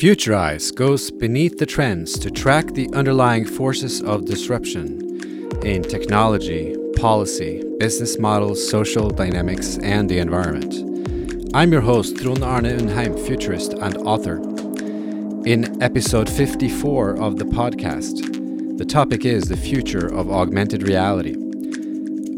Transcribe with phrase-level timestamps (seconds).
[0.00, 4.98] Futurize goes beneath the trends to track the underlying forces of disruption
[5.62, 11.52] in technology, policy, business models, social dynamics, and the environment.
[11.52, 14.36] I'm your host, Trond Arne Undheim, futurist and author.
[15.46, 21.36] In episode 54 of the podcast, the topic is the future of augmented reality.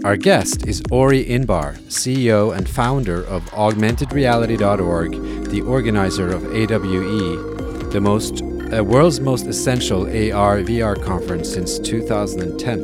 [0.04, 5.12] Our guest is Ori Inbar, CEO and founder of AugmentedReality.org,
[5.48, 7.51] the organizer of AWE,
[7.92, 12.78] the most uh, world's most essential AR VR conference since 2010.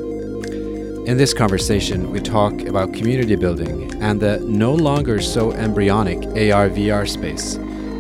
[1.06, 6.68] In this conversation, we talk about community building and the no longer so embryonic AR
[6.68, 7.54] VR space,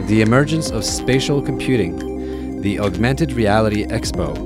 [0.06, 4.36] the emergence of spatial computing, the Augmented Reality Expo,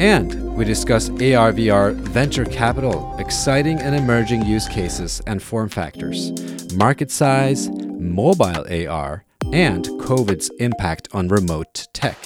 [0.00, 6.32] and we discuss AR VR venture capital, exciting and emerging use cases and form factors,
[6.74, 12.16] market size, mobile AR, and COVID's impact on remote tech.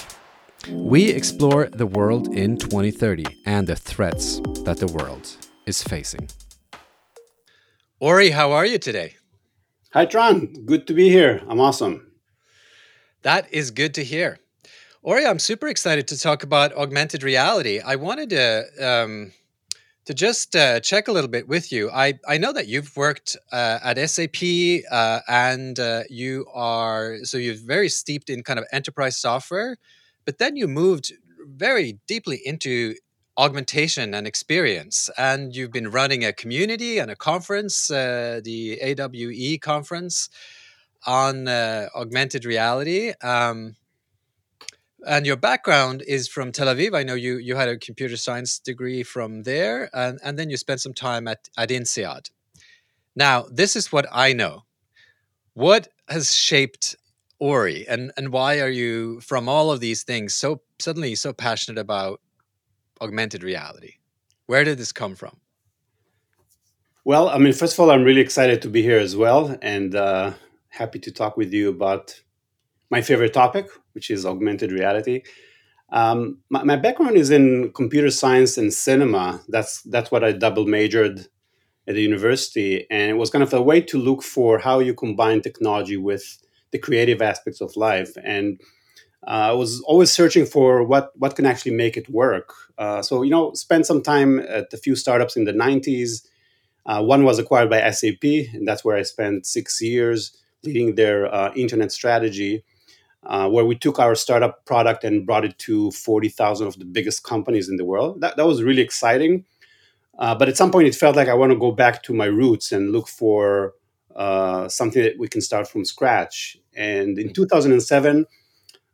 [0.69, 6.29] We explore the world in 2030 and the threats that the world is facing.
[7.99, 9.15] Ori, how are you today?
[9.91, 10.65] Hi, Trond.
[10.65, 11.41] Good to be here.
[11.47, 12.11] I'm awesome.
[13.23, 14.39] That is good to hear.
[15.01, 17.79] Ori, I'm super excited to talk about augmented reality.
[17.79, 19.33] I wanted to um,
[20.07, 21.91] to just uh, check a little bit with you.
[21.91, 24.37] I, I know that you've worked uh, at SAP
[24.89, 29.75] uh, and uh, you are so you're very steeped in kind of enterprise software,
[30.23, 31.11] but then you moved
[31.45, 32.95] very deeply into
[33.37, 39.59] augmentation and experience, and you've been running a community and a conference, uh, the AWE
[39.59, 40.29] conference
[41.05, 43.11] on uh, augmented reality.
[43.21, 43.75] Um,
[45.05, 46.95] and your background is from Tel Aviv.
[46.95, 50.57] I know you you had a computer science degree from there, and, and then you
[50.57, 52.31] spent some time at, at INSEAD.
[53.15, 54.63] Now, this is what I know.
[55.53, 56.95] What has shaped
[57.39, 61.79] Ori, and, and why are you, from all of these things, so suddenly so passionate
[61.79, 62.21] about
[63.01, 63.93] augmented reality?
[64.47, 65.37] Where did this come from?
[67.05, 69.95] Well, I mean, first of all, I'm really excited to be here as well, and
[69.95, 70.33] uh,
[70.69, 72.21] happy to talk with you about
[72.89, 75.23] my favorite topic, which is augmented reality.
[75.89, 79.41] Um, my, my, background is in computer science and cinema.
[79.47, 81.27] That's that's what I double majored
[81.87, 84.93] at the university, and it was kind of a way to look for how you
[84.93, 86.39] combine technology with
[86.71, 88.17] the creative aspects of life.
[88.21, 88.59] And
[89.25, 92.53] uh, I was always searching for what what can actually make it work.
[92.77, 96.27] Uh, so you know, spent some time at a few startups in the '90s.
[96.85, 98.23] Uh, one was acquired by SAP,
[98.53, 102.65] and that's where I spent six years leading their uh, internet strategy
[103.23, 107.23] uh, where we took our startup product and brought it to 40,000 of the biggest
[107.23, 108.21] companies in the world.
[108.21, 109.45] That, that was really exciting.
[110.17, 112.25] Uh, but at some point, it felt like I want to go back to my
[112.25, 113.73] roots and look for
[114.15, 116.57] uh, something that we can start from scratch.
[116.75, 118.25] And in 2007,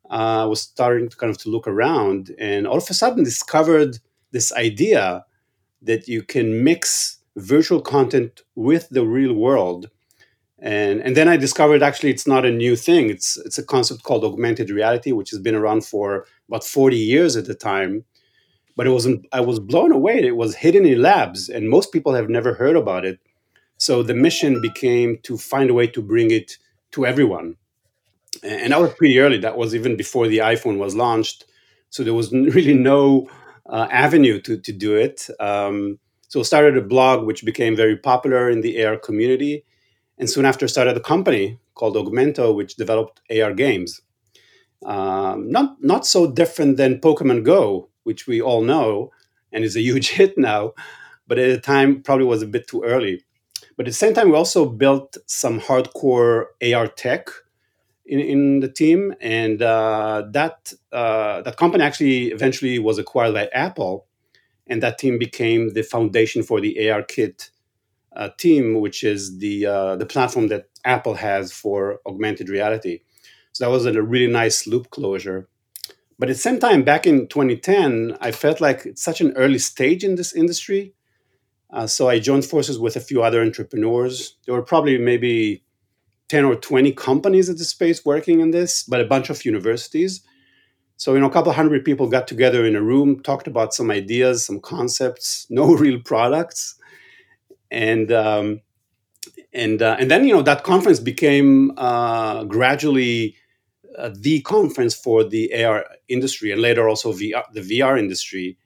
[0.10, 3.24] uh, I was starting to kind of to look around, and all of a sudden
[3.24, 4.00] discovered
[4.32, 5.26] this idea
[5.82, 9.90] that you can mix virtual content with the real world
[10.64, 13.10] and and then I discovered actually it's not a new thing.
[13.10, 17.36] It's it's a concept called augmented reality, which has been around for about 40 years
[17.36, 18.06] at the time.
[18.78, 19.28] But it wasn't.
[19.34, 20.24] I was blown away.
[20.24, 23.20] It was hidden in labs, and most people have never heard about it.
[23.78, 26.58] So the mission became to find a way to bring it
[26.92, 27.58] to everyone.
[28.42, 29.40] And that was pretty early.
[29.40, 31.44] That was even before the iPhone was launched.
[31.90, 33.30] So there was really no
[33.70, 35.28] uh, avenue to to do it.
[35.42, 36.00] Um,
[36.30, 39.66] so started a blog, which became very popular in the AR community
[40.18, 44.02] and soon after started a company called Ogmento, which developed AR games.
[44.86, 49.12] Um, not not so different than Pokemon Go, which we all know
[49.52, 50.74] and is a huge hit now,
[51.28, 53.24] but at the time probably was a bit too early.
[53.76, 57.30] But at the same time, we also built some hardcore AR tech
[58.06, 63.48] in, in the team, and uh, that uh, that company actually eventually was acquired by
[63.48, 64.06] Apple,
[64.68, 67.50] and that team became the foundation for the ARKit
[68.16, 73.02] uh, team, which is the uh, the platform that Apple has for augmented reality.
[73.54, 75.48] So that was a really nice loop closure.
[76.20, 79.60] But at the same time, back in 2010, I felt like it's such an early
[79.60, 80.94] stage in this industry.
[81.70, 84.38] Uh, so I joined forces with a few other entrepreneurs.
[84.46, 85.64] There were probably maybe
[86.30, 90.22] 10 or 20 companies at the space working in this, but a bunch of universities.
[90.98, 93.90] So, you know, a couple hundred people got together in a room, talked about some
[93.90, 96.76] ideas, some concepts, no real products
[97.74, 98.62] and um,
[99.52, 103.36] and uh, and then you know that conference became uh, gradually
[103.98, 108.58] uh, the conference for the AR industry, and later also VR, the VR industry.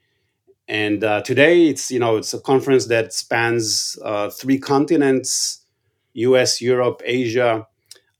[0.68, 5.66] And uh, today, it's you know it's a conference that spans uh, three continents:
[6.14, 7.66] U.S., Europe, Asia,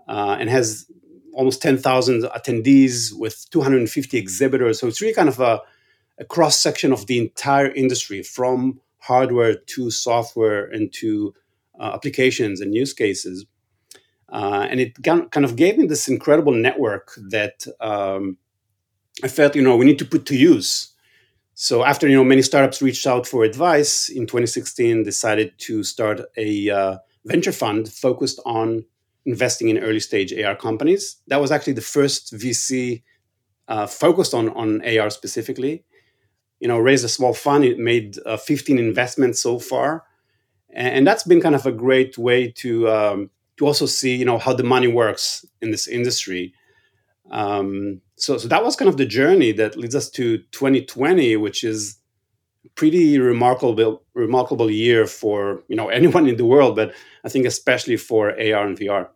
[0.08, 0.90] uh, and has
[1.34, 4.80] almost 10,000 attendees with 250 exhibitors.
[4.80, 5.62] So it's really kind of a,
[6.18, 11.34] a cross section of the entire industry from hardware to software and to
[11.80, 13.46] uh, applications and use cases.
[14.30, 18.38] Uh, and it kind of gave me this incredible network that um,
[19.24, 20.94] I felt, you know, we need to put to use.
[21.54, 26.22] So after, you know, many startups reached out for advice in 2016, decided to start
[26.36, 28.86] a uh, venture fund focused on
[29.26, 31.18] investing in early stage AR companies.
[31.28, 33.02] That was actually the first VC
[33.68, 35.84] uh, focused on, on AR specifically.
[36.60, 37.64] You know, raised a small fund.
[37.64, 40.04] It made uh, 15 investments so far,
[40.72, 44.26] and, and, that's been kind of a great way to um, to also see you
[44.26, 46.54] know how the money works in this industry.
[47.30, 51.64] Um, so, so that was kind of the journey that leads us to 2020, which
[51.64, 51.98] is
[52.76, 56.94] pretty remarkable remarkable year for you know anyone in the world, but
[57.24, 59.10] I think especially for AR and VR.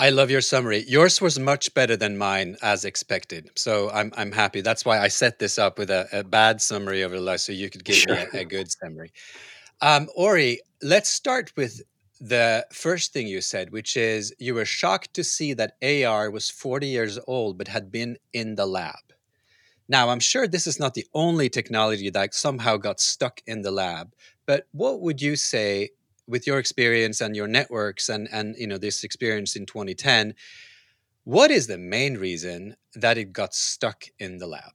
[0.00, 0.82] I love your summary.
[0.88, 3.50] Yours was much better than mine, as expected.
[3.54, 4.62] So I'm I'm happy.
[4.62, 7.52] That's why I set this up with a, a bad summary over the last, so
[7.52, 8.16] you could give sure.
[8.16, 9.12] me a, a, good summary.
[9.82, 11.82] Um, Ori, let's start with
[12.18, 16.48] the first thing you said, which is you were shocked to see that AR was
[16.48, 19.04] 40 years old but had been in the lab.
[19.86, 23.70] Now, I'm sure this is not the only technology that somehow got stuck in the
[23.70, 24.14] lab,
[24.46, 25.90] but what would you say
[26.30, 30.34] with your experience and your networks and and you know this experience in 2010,
[31.24, 34.72] what is the main reason that it got stuck in the lab?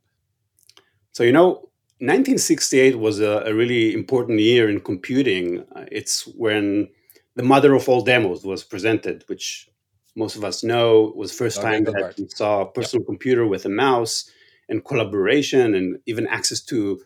[1.12, 1.69] So, you know,
[2.00, 5.63] 1968 was a, a really important year in computing.
[5.75, 6.90] Uh, it's when
[7.36, 9.69] the mother of all demos was presented, which
[10.16, 13.07] most of us know was first time that we saw a personal yep.
[13.07, 14.30] computer with a mouse
[14.69, 17.02] and collaboration and even access to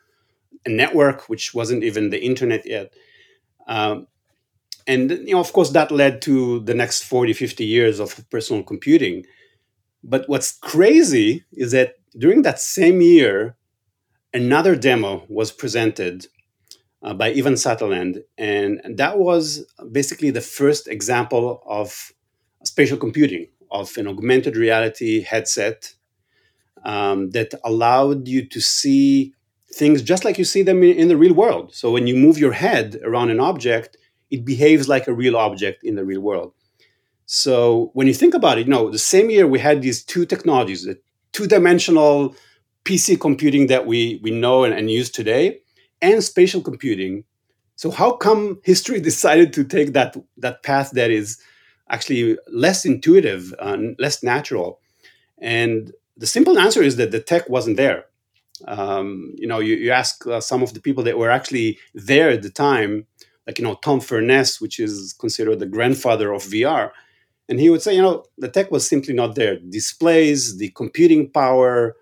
[0.65, 2.93] a network, which wasn't even the internet yet.
[3.67, 4.07] Um,
[4.89, 8.63] and you know, of course, that led to the next 40, 50 years of personal
[8.63, 9.23] computing.
[10.03, 13.55] But what's crazy is that during that same year,
[14.33, 16.25] another demo was presented
[17.03, 18.23] uh, by Ivan Sutherland.
[18.39, 22.11] And that was basically the first example of
[22.63, 25.93] spatial computing, of an augmented reality headset
[26.83, 29.35] um, that allowed you to see
[29.71, 31.75] things just like you see them in, in, the real world.
[31.75, 33.97] So when you move your head around an object,
[34.31, 36.53] it behaves like a real object in the real world.
[37.25, 40.25] So when you think about it, you know, the same year we had these two
[40.25, 40.99] technologies, the
[41.31, 42.35] two-dimensional
[42.85, 45.59] PC computing that we, we know and, and use today,
[46.01, 47.23] and spatial computing.
[47.75, 51.39] So how come history decided to take that that path that is
[51.89, 54.79] actually less intuitive, and less natural?
[55.39, 58.05] And the simple answer is that the tech wasn't there.
[58.67, 62.29] Um, you know, you, you ask uh, some of the people that were actually there
[62.29, 63.05] at the time,
[63.49, 66.91] like you know Tom Furness, which is considered the grandfather of VR,
[67.49, 69.57] and he would say, you know, the tech was simply not there.
[69.57, 71.95] Displays, the computing power,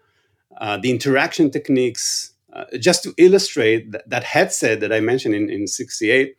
[0.57, 5.49] uh, the interaction techniques, uh, just to illustrate that, that, headset that I mentioned in,
[5.49, 6.35] in 68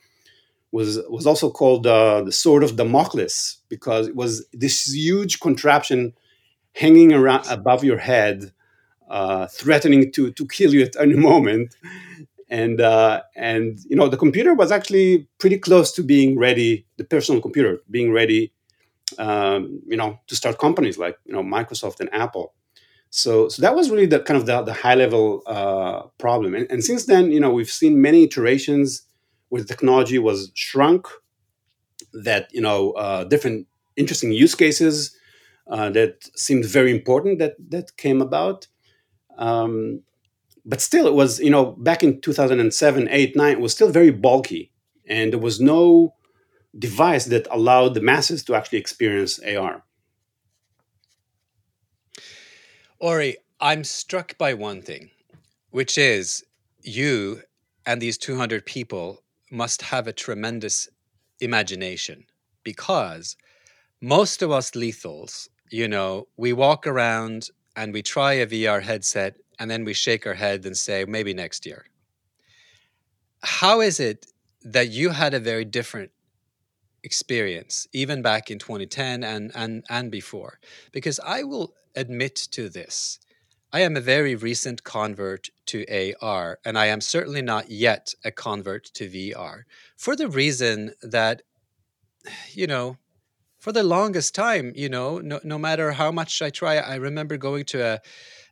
[0.72, 6.12] was, was also called uh, the Sword of Damocles because it was this huge contraption
[6.74, 8.52] hanging around above your head,
[9.08, 11.74] uh, threatening to, to kill you at any moment.
[12.50, 17.04] And, uh, and, you know, the computer was actually pretty close to being ready, the
[17.04, 18.52] personal computer being ready,
[19.18, 22.54] um, you know, to start companies like, you know, Microsoft and Apple.
[23.10, 26.54] So, so that was really the kind of the, the high level uh, problem.
[26.54, 29.02] And, and since then, you know, we've seen many iterations
[29.50, 31.06] where the technology was shrunk,
[32.12, 35.16] that you know, uh, different interesting use cases
[35.68, 38.66] uh, that seemed very important that that came about.
[39.36, 40.02] Um,
[40.68, 44.10] but still, it was you know back in 2007, 8, 9, it was still very
[44.10, 44.70] bulky,
[45.06, 46.14] and there was no
[46.78, 49.82] device that allowed the masses to actually experience AR.
[53.00, 55.10] Ori, I'm struck by one thing,
[55.70, 56.44] which is
[56.82, 57.42] you
[57.86, 60.88] and these 200 people must have a tremendous
[61.40, 62.26] imagination
[62.62, 63.36] because
[64.02, 69.36] most of us lethals, you know, we walk around and we try a VR headset
[69.58, 71.86] and then we shake our head and say, maybe next year.
[73.42, 74.26] How is it
[74.62, 76.10] that you had a very different
[77.02, 80.58] experience, even back in 2010 and, and, and before?
[80.92, 83.18] Because I will admit to this.
[83.72, 85.84] I am a very recent convert to
[86.22, 91.42] AR, and I am certainly not yet a convert to VR for the reason that,
[92.52, 92.96] you know,
[93.58, 97.36] for the longest time, you know, no, no matter how much I try, I remember
[97.36, 98.00] going to a,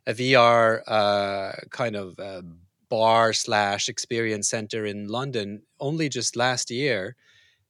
[0.07, 2.41] a VR uh, kind of uh,
[2.89, 7.15] bar slash experience center in London only just last year.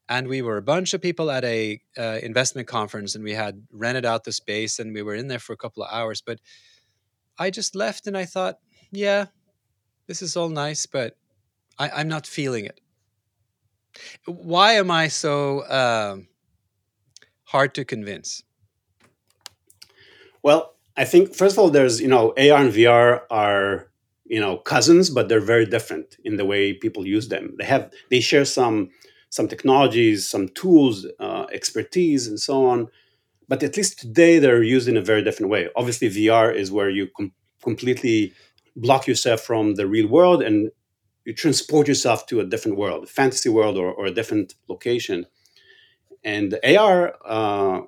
[0.10, 3.62] and we were a bunch of people at a uh, investment conference and we had
[3.72, 6.40] rented out the space and we were in there for a couple of hours but
[7.38, 8.60] i just left and i thought
[8.92, 9.26] yeah
[10.08, 11.18] this is all nice but
[11.78, 12.80] I, i'm not feeling it
[14.26, 16.18] why am i so uh,
[17.44, 18.44] hard to convince
[20.42, 23.88] well i think first of all there's you know ar and vr are
[24.26, 27.92] you know cousins but they're very different in the way people use them they have
[28.10, 28.90] they share some
[29.30, 32.88] some technologies, some tools, uh, expertise, and so on.
[33.48, 35.70] But at least today, they're used in a very different way.
[35.76, 38.34] Obviously, VR is where you com- completely
[38.76, 40.72] block yourself from the real world and
[41.26, 45.26] you transport yourself to a different world, a fantasy world, or, or a different location.
[46.24, 47.82] And AR, uh,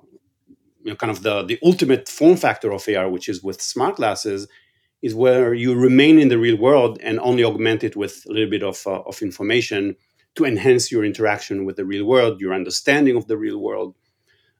[0.82, 3.96] you know, kind of the, the ultimate form factor of AR, which is with smart
[3.96, 4.48] glasses,
[5.02, 8.50] is where you remain in the real world and only augment it with a little
[8.50, 9.96] bit of, uh, of information
[10.34, 13.94] to enhance your interaction with the real world, your understanding of the real world,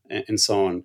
[0.09, 0.85] and, and so on.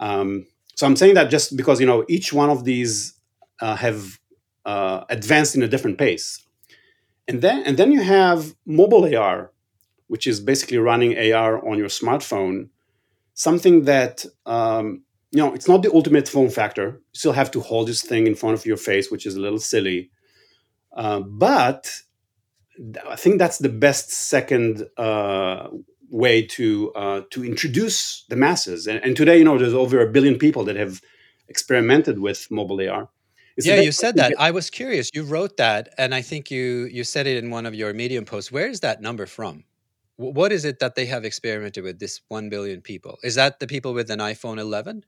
[0.00, 3.14] Um, so I'm saying that just because you know each one of these
[3.60, 4.18] uh, have
[4.64, 6.44] uh, advanced in a different pace,
[7.28, 9.52] and then and then you have mobile AR,
[10.08, 12.68] which is basically running AR on your smartphone,
[13.42, 16.86] something that um, you know it's not the ultimate form factor.
[17.12, 19.40] You still have to hold this thing in front of your face, which is a
[19.40, 20.10] little silly,
[20.96, 21.82] uh, but
[23.08, 25.68] I think that's the best second uh,
[26.10, 28.86] way to uh, to introduce the masses.
[28.86, 31.00] And, and, today, you know, there's over a billion people that have
[31.48, 33.08] experimented with mobile AR.
[33.56, 34.32] It's yeah, you said that.
[34.38, 35.10] I was curious.
[35.12, 38.24] You wrote that, and I think you you said it in one of your Medium
[38.24, 38.50] posts.
[38.50, 39.64] Where is that number from?
[40.16, 41.98] What is it that they have experimented with?
[41.98, 43.18] This one billion people.
[43.22, 45.04] Is that the people with an iPhone 11?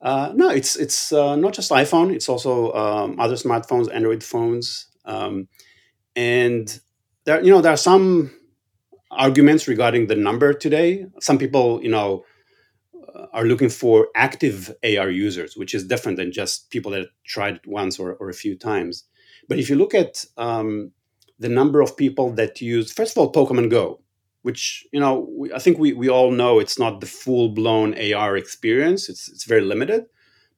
[0.00, 2.12] Uh, no, it's it's uh, not just iPhone.
[2.12, 4.88] It's also um, other smartphones, Android phones.
[5.04, 5.48] Um,
[6.16, 6.80] and
[7.24, 8.32] there you know there are some
[9.10, 12.24] arguments regarding the number today some people you know
[13.14, 17.56] uh, are looking for active ar users which is different than just people that tried
[17.56, 19.04] it once or, or a few times
[19.48, 20.92] but if you look at um,
[21.42, 24.00] the number of people that use first of all pokemon go
[24.42, 28.36] which you know we, i think we, we all know it's not the full-blown ar
[28.36, 30.04] experience it's, it's very limited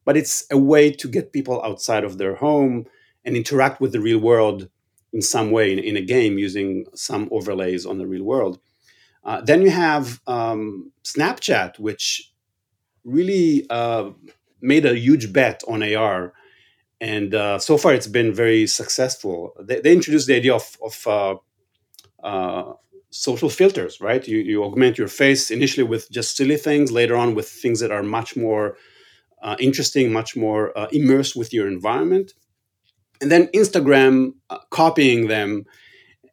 [0.04, 2.86] but it's a way to get people outside of their home
[3.24, 4.68] and interact with the real world
[5.12, 8.58] in some way in, in a game using some overlays on the real world.
[9.24, 12.32] Uh, then you have um, Snapchat, which
[13.04, 14.10] really uh,
[14.60, 16.34] made a huge bet on AR.
[17.00, 19.52] And uh, so far, it's been very successful.
[19.60, 21.36] They, they introduced the idea of, of uh,
[22.26, 22.72] uh,
[23.10, 24.26] social filters, right?
[24.26, 27.90] You, you augment your face initially with just silly things, later on with things that
[27.90, 28.76] are much more
[29.42, 32.32] uh, interesting, much more immersed with your environment
[33.20, 35.64] and then Instagram uh, copying them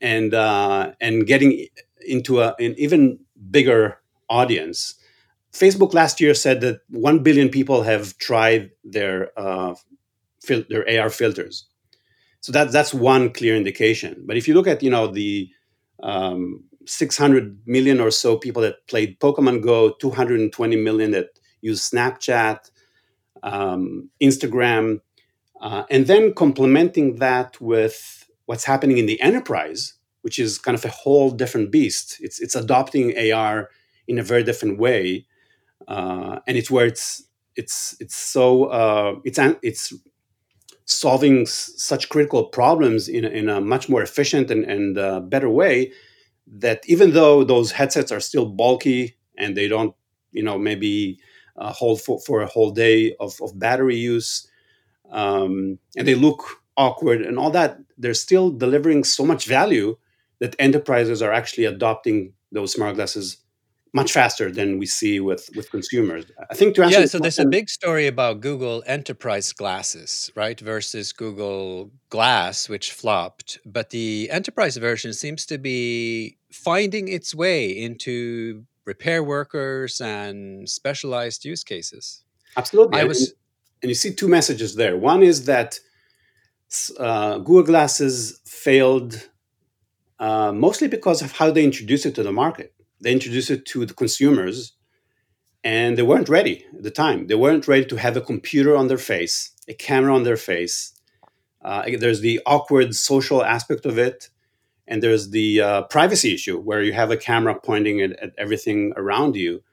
[0.02, 1.68] and uh, and getting
[2.06, 4.00] into a, an even bigger
[4.30, 4.96] audience.
[5.54, 9.76] Facebook last year said that one billion people have tried their uh,
[10.42, 11.68] fil- their AR filters.
[12.42, 14.24] So that that's one clear indication.
[14.26, 15.50] But if you look at you know the
[16.04, 21.28] um, 600 million or so people that played Pokemon Go, 220 million that
[21.62, 22.72] use Snapchat,
[23.44, 25.00] um, Instagram,
[25.62, 29.94] uh, and then complementing that with what's happening in the enterprise,
[30.24, 32.18] which is kind of a whole different beast.
[32.20, 33.70] It's it's adopting AR
[34.08, 35.28] in a very different way,
[35.88, 37.24] uh, and it's where it's
[37.56, 39.94] it's it's so uh, it's it's
[40.92, 45.50] solving s- such critical problems in in a much more efficient and, and uh, better
[45.50, 45.92] way.
[46.48, 49.96] That even though those headsets are still bulky and they don't,
[50.32, 51.20] you know, maybe
[51.58, 54.48] uh, hold for, for a whole day of, of battery use,
[55.12, 59.98] um, and they look awkward and all that, they're still delivering so much value
[60.40, 63.38] that enterprises are actually adopting those smart glasses
[63.94, 66.26] much faster than we see with with consumers.
[66.50, 70.60] I think to answer yeah, so there's a big story about Google Enterprise glasses, right,
[70.60, 73.60] versus Google Glass, which flopped.
[73.66, 81.44] But the enterprise version seems to be finding its way into repair workers and specialized
[81.46, 82.24] use cases.
[82.56, 83.34] Absolutely, I was
[83.82, 84.96] and you see two messages there.
[84.96, 85.80] One is that
[86.98, 89.28] uh, Google Glasses failed
[90.20, 92.74] uh, mostly because of how they introduced it to the market.
[93.02, 94.74] They introduced it to the consumers,
[95.64, 97.28] and they weren't ready at the time.
[97.28, 100.94] They weren't ready to have a computer on their face, a camera on their face.
[101.64, 104.30] Uh, there's the awkward social aspect of it,
[104.88, 108.94] and there's the uh, privacy issue where you have a camera pointing at, at everything
[108.96, 109.64] around you,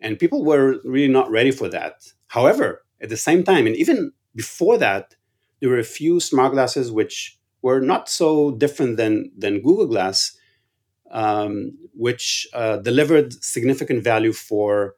[0.00, 2.12] and people were really not ready for that.
[2.28, 5.14] However, at the same time, and even before that,
[5.60, 10.36] there were a few smart glasses which were not so different than than Google Glass,
[11.10, 14.94] um, which uh, delivered significant value for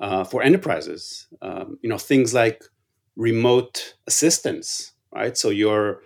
[0.00, 1.26] uh, for enterprises.
[1.42, 2.62] Um, you know, things like
[3.16, 5.36] remote assistance, right?
[5.36, 6.02] So you're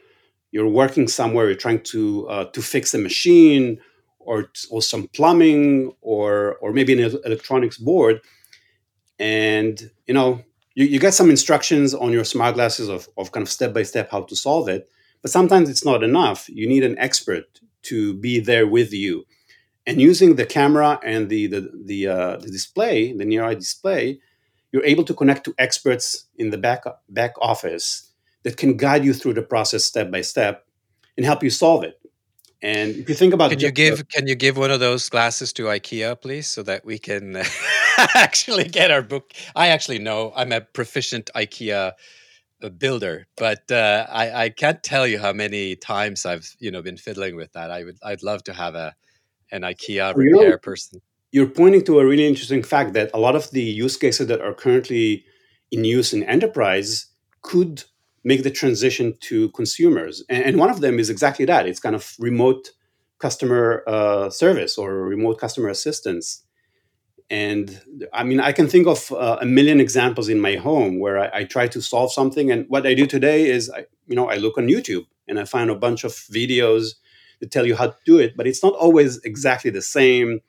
[0.51, 3.79] you're working somewhere, you're trying to uh, to fix a machine
[4.19, 8.21] or or some plumbing or or maybe an electronics board,
[9.19, 10.43] and you know
[10.75, 13.83] you, you get some instructions on your smart glasses of, of kind of step by
[13.83, 14.89] step how to solve it
[15.23, 19.25] but sometimes it's not enough you need an expert to be there with you
[19.87, 24.21] and using the camera and the the the, uh, the display the near eye display
[24.73, 28.13] you're able to connect to experts in the back back office
[28.43, 30.67] that can guide you through the process step by step
[31.17, 31.99] and help you solve it
[32.63, 35.53] and if you think about can you give can you give one of those glasses
[35.55, 37.37] to IKEA, please, so that we can
[38.15, 39.33] actually get our book?
[39.55, 41.93] I actually know I'm a proficient IKEA
[42.67, 46.83] uh, builder, but uh, I, I can't tell you how many times I've you know
[46.83, 47.71] been fiddling with that.
[47.71, 48.95] I would I'd love to have a
[49.53, 51.01] an IKEA repair you know, person.
[51.33, 54.41] You're pointing to a really interesting fact that a lot of the use cases that
[54.41, 55.25] are currently
[55.71, 57.07] in use in enterprise
[57.43, 57.85] could
[58.25, 60.25] make the transition to consumers.
[60.29, 62.71] And, and one of them is exactly that it's kind of remote
[63.19, 66.43] customer uh, service or remote customer assistance.
[67.29, 67.81] And
[68.13, 71.41] I mean, I can think of uh, a million examples in my home where I,
[71.41, 72.53] I, try to solve something.
[72.53, 75.45] And what I do today is, I, you know, I look on YouTube and I
[75.45, 76.95] find a bunch of videos
[77.41, 80.41] that tell you how to do it, but it's not always exactly the same.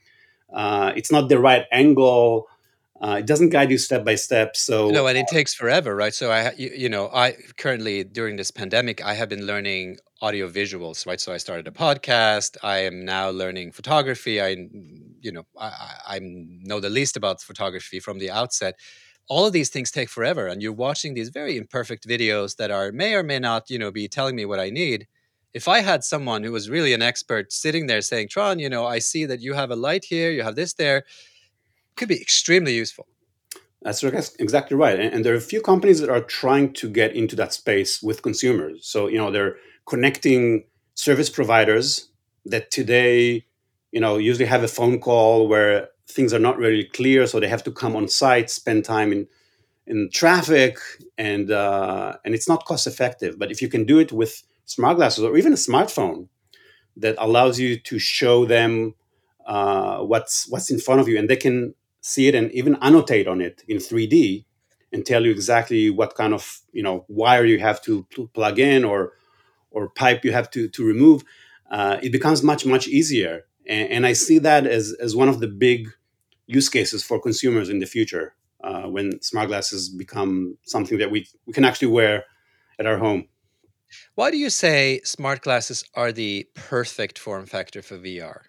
[0.54, 2.48] Uh, it's not the right angle.
[3.02, 4.56] Uh, it doesn't guide you step by step.
[4.56, 6.14] So no, and it takes forever, right?
[6.14, 10.50] So I, you, you know, I currently during this pandemic, I have been learning audio
[10.50, 11.20] visuals, right?
[11.20, 12.58] So I started a podcast.
[12.64, 14.42] I am now learning photography.
[14.42, 14.68] I,
[15.22, 15.72] you know, I,
[16.08, 18.76] I know the least about photography from the outset.
[19.30, 22.92] All of these things take forever, and you're watching these very imperfect videos that are
[22.92, 25.08] may or may not, you know, be telling me what I need.
[25.54, 28.86] If I had someone who was really an expert sitting there saying, "Trond, you know,
[28.86, 31.04] I see that you have a light here, you have this there,"
[31.96, 33.08] could be extremely useful.
[33.86, 35.00] Uh, that's exactly right.
[35.00, 38.22] And, there are a few companies that are trying to get into that space with
[38.22, 38.86] consumers.
[38.86, 42.10] So, you know, they're connecting service providers
[42.46, 43.46] that today,
[43.92, 47.28] you know, usually have a phone call where things are not really clear.
[47.28, 49.28] So they have to come on site, spend time in,
[49.88, 50.78] in traffic,
[51.18, 53.40] and, uh, and it's not cost effective.
[53.40, 56.30] But if you can do it with smart glasses or even a smartphone
[56.98, 58.96] that allows you to show them
[59.46, 63.28] uh, what's what's in front of you, and they can see it and even annotate
[63.28, 64.46] on it in 3D
[64.92, 68.84] and tell you exactly what kind of you know wire you have to plug in
[68.84, 69.14] or
[69.72, 71.24] or pipe you have to to remove.
[71.72, 75.40] Uh, it becomes much much easier, and, and, I see that as as one of
[75.40, 75.90] the big
[76.46, 81.28] use cases for consumers in the future uh, when smart glasses become something that we
[81.46, 82.26] we can actually wear
[82.80, 83.28] at our home.
[84.16, 88.42] Why do you say smart glasses are the perfect form factor for VR?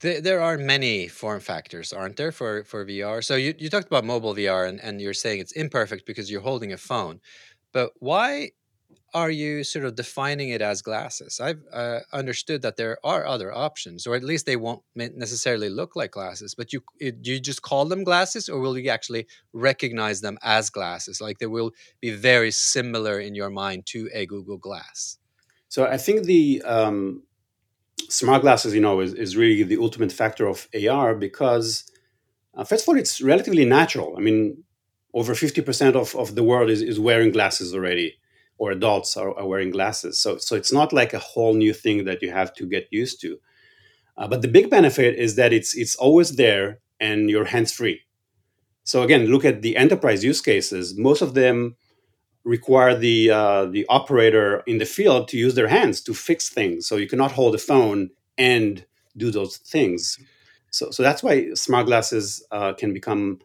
[0.00, 3.22] There, are many form factors, aren't there, for, for VR?
[3.22, 6.40] So you, you talked about mobile VR and, and you're saying it's imperfect because you're
[6.40, 7.20] holding a phone.
[7.72, 8.52] But why
[9.12, 11.40] are you sort of defining it as glasses?
[11.40, 15.96] I've uh, understood that there are other options, or at least they won't necessarily look
[15.96, 16.54] like glasses.
[16.54, 20.70] But you do you just call them glasses, or will you actually recognize them as
[20.70, 21.20] glasses?
[21.20, 25.18] Like they will be very similar in your mind to a Google Glass.
[25.68, 27.22] So I think the um,
[28.08, 31.84] smart glasses, you know, is, is really the ultimate factor of AR because,
[32.54, 34.14] uh, first of all, it's relatively natural.
[34.16, 34.64] I mean,
[35.14, 38.16] over 50% of, of the world is, is wearing glasses already,
[38.60, 40.18] or adults are, are wearing glasses.
[40.18, 43.18] So, so it's not like a whole new thing that you have to get used
[43.22, 43.38] to.
[44.18, 48.02] Uh, but the big benefit is that it's it's always there and you're hands free.
[48.84, 50.94] So again, look at the enterprise use cases.
[50.96, 51.76] Most of them
[52.44, 56.86] require the uh, the operator in the field to use their hands to fix things.
[56.86, 58.84] So you cannot hold a phone and
[59.16, 60.18] do those things.
[60.70, 63.38] So so that's why smart glasses uh, can become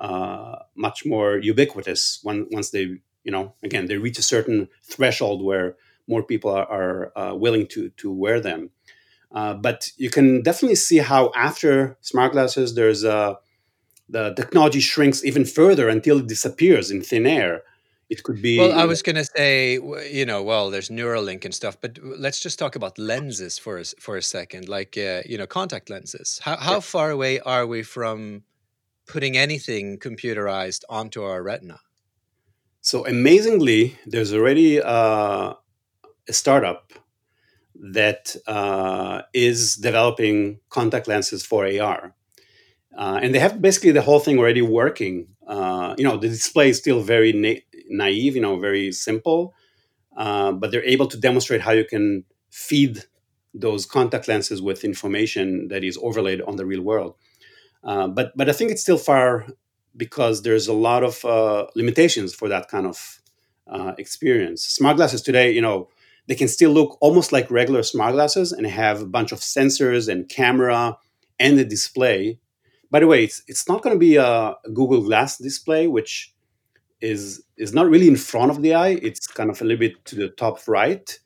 [0.00, 2.86] uh, much more ubiquitous when, once they
[3.24, 5.76] you know again they reach a certain threshold where
[6.08, 8.70] more people are, are uh, willing to to wear them.
[9.30, 13.34] Uh, but you can definitely see how after smart glasses, there's a uh,
[14.08, 17.62] the technology shrinks even further until it disappears in thin air.
[18.10, 19.78] It could be well i was going to say
[20.18, 23.84] you know well there's neuralink and stuff but let's just talk about lenses for a,
[24.04, 26.38] for a second like uh, you know contact lenses.
[26.44, 28.42] How, how far away are we from
[29.06, 31.80] putting anything computerized onto our retina
[32.82, 35.54] so amazingly there's already uh,
[36.28, 36.92] a startup
[37.74, 42.14] that uh, is developing contact lenses for ar
[42.96, 46.70] uh, and they have basically the whole thing already working uh, you know the display
[46.70, 49.54] is still very na- naive, you know, very simple,
[50.16, 53.04] uh, but they're able to demonstrate how you can feed
[53.54, 57.16] those contact lenses with information that is overlaid on the real world.
[57.84, 59.46] Uh, but but I think it's still far
[59.96, 63.20] because there's a lot of uh, limitations for that kind of
[63.66, 64.62] uh, experience.
[64.62, 65.88] Smart glasses today, you know,
[66.28, 70.08] they can still look almost like regular smart glasses and have a bunch of sensors
[70.08, 70.96] and camera
[71.38, 72.38] and a display.
[72.90, 76.32] By the way, it's, it's not going to be a Google Glass display, which
[77.00, 78.98] is is not really in front of the eye.
[79.02, 81.18] It's kind of a little bit to the top right,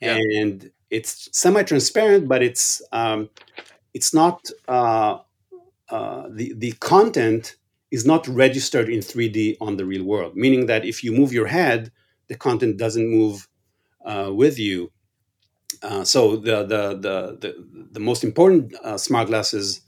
[0.00, 0.16] yeah.
[0.16, 3.28] and it's semi-transparent, but it's um,
[3.92, 5.18] it's not uh,
[5.90, 7.56] uh, the the content
[7.92, 10.34] is not registered in 3D on the real world.
[10.34, 11.92] Meaning that if you move your head,
[12.28, 13.46] the content doesn't move
[14.04, 14.90] uh, with you.
[15.82, 17.50] Uh, so the, the the the
[17.92, 19.82] the most important uh, smart glasses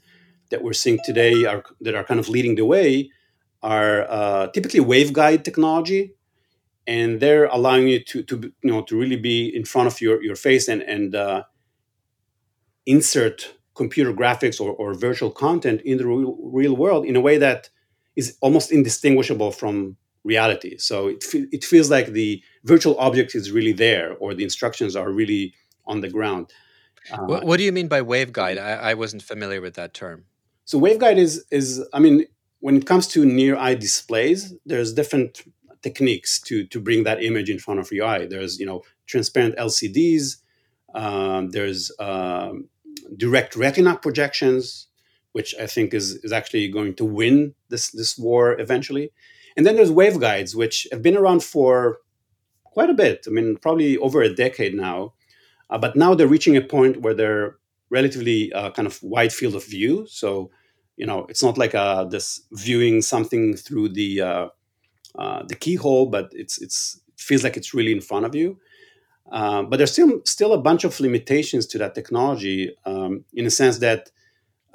[0.51, 3.09] that we're seeing today are that are kind of leading the way
[3.63, 6.13] are uh, typically waveguide technology,
[6.85, 10.21] and they're allowing you to to you know to really be in front of your
[10.21, 11.43] your face and and uh,
[12.85, 17.37] insert computer graphics or, or virtual content in the real, real world in a way
[17.37, 17.69] that
[18.15, 20.77] is almost indistinguishable from reality.
[20.77, 24.95] So it, fe- it feels like the virtual object is really there or the instructions
[24.95, 25.53] are really
[25.85, 26.51] on the ground.
[27.11, 28.57] Uh, what, what, do you mean by waveguide?
[28.57, 30.25] I, I wasn't familiar with that term.
[30.65, 32.25] So waveguide is is I mean
[32.59, 35.43] when it comes to near eye displays, there's different
[35.83, 38.25] techniques to to bring that image in front of your eye.
[38.25, 40.37] There's you know transparent LCDs.
[40.95, 42.69] Um, there's um,
[43.15, 44.87] direct retina projections
[45.35, 49.11] which I think is, is actually going to win this, this war eventually.
[49.57, 51.97] And then there's waveguides, which have been around for
[52.63, 53.25] quite a bit.
[53.27, 55.13] I mean, probably over a decade now.
[55.69, 57.57] Uh, but now they're reaching a point where they're
[57.89, 60.07] relatively uh, kind of wide field of view.
[60.07, 60.51] So,
[60.95, 64.47] you know, it's not like uh, this viewing something through the uh,
[65.19, 68.57] uh, the keyhole, but it's it's it feels like it's really in front of you.
[69.29, 73.51] Uh, but there's still still a bunch of limitations to that technology um, in a
[73.51, 74.11] sense that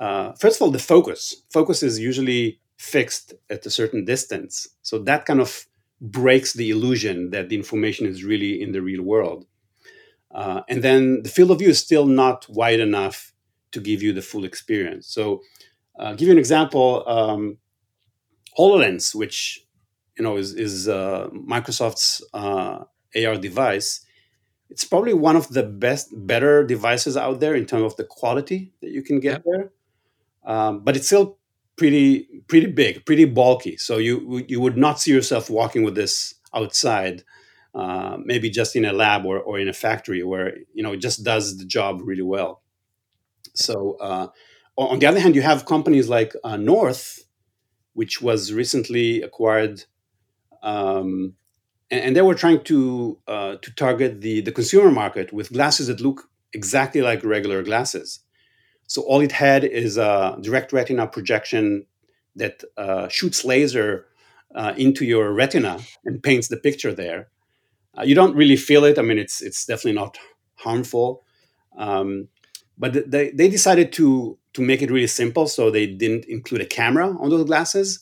[0.01, 1.43] uh, first of all, the focus.
[1.53, 4.67] Focus is usually fixed at a certain distance.
[4.83, 5.67] So that kind of
[6.01, 9.45] breaks the illusion that the information is really in the real world.
[10.31, 13.35] Uh, and then the field of view is still not wide enough
[13.73, 15.07] to give you the full experience.
[15.07, 15.43] So,
[15.99, 17.05] uh, give you an example.
[17.07, 17.59] Um,
[18.59, 19.67] Hololens, which
[20.17, 22.85] you know is, is uh, Microsoft's uh,
[23.15, 24.07] AR device,
[24.71, 28.73] it's probably one of the best, better devices out there in terms of the quality
[28.81, 29.43] that you can get yep.
[29.45, 29.73] there
[30.44, 31.38] um, but it's still
[31.76, 33.76] pretty pretty big, pretty bulky.
[33.76, 37.22] So you you would not see yourself walking with this outside.
[37.72, 41.00] Uh, maybe just in a lab or, or in a factory where you know it
[41.00, 42.62] just does the job really well.
[43.55, 44.26] So uh,
[44.76, 47.20] on the other hand, you have companies like uh, North,
[47.92, 49.85] which was recently acquired,
[50.62, 51.35] um,
[51.90, 55.87] and, and, they were trying to uh, to target the the consumer market with glasses
[55.87, 58.20] that look exactly like regular glasses.
[58.90, 61.87] So all it had is a direct retina projection
[62.35, 64.07] that uh, shoots laser
[64.53, 67.29] uh, into your retina and paints the picture there.
[67.96, 68.98] Uh, you don't really feel it.
[68.98, 70.18] I mean, it's it's definitely not
[70.57, 71.22] harmful.
[71.79, 72.26] Um,
[72.76, 76.66] but they, they decided to to make it really simple, so they didn't include a
[76.66, 78.00] camera on those glasses,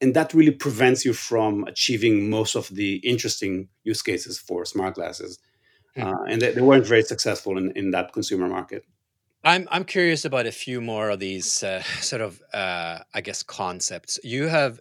[0.00, 4.94] and that really prevents you from achieving most of the interesting use cases for smart
[4.94, 5.38] glasses.
[5.94, 6.24] Mm.
[6.26, 8.86] and they, they, weren't very successful in, in that consumer market.
[9.44, 13.42] I'm I'm curious about a few more of these uh, sort of uh, I guess
[13.42, 14.18] concepts.
[14.22, 14.80] You have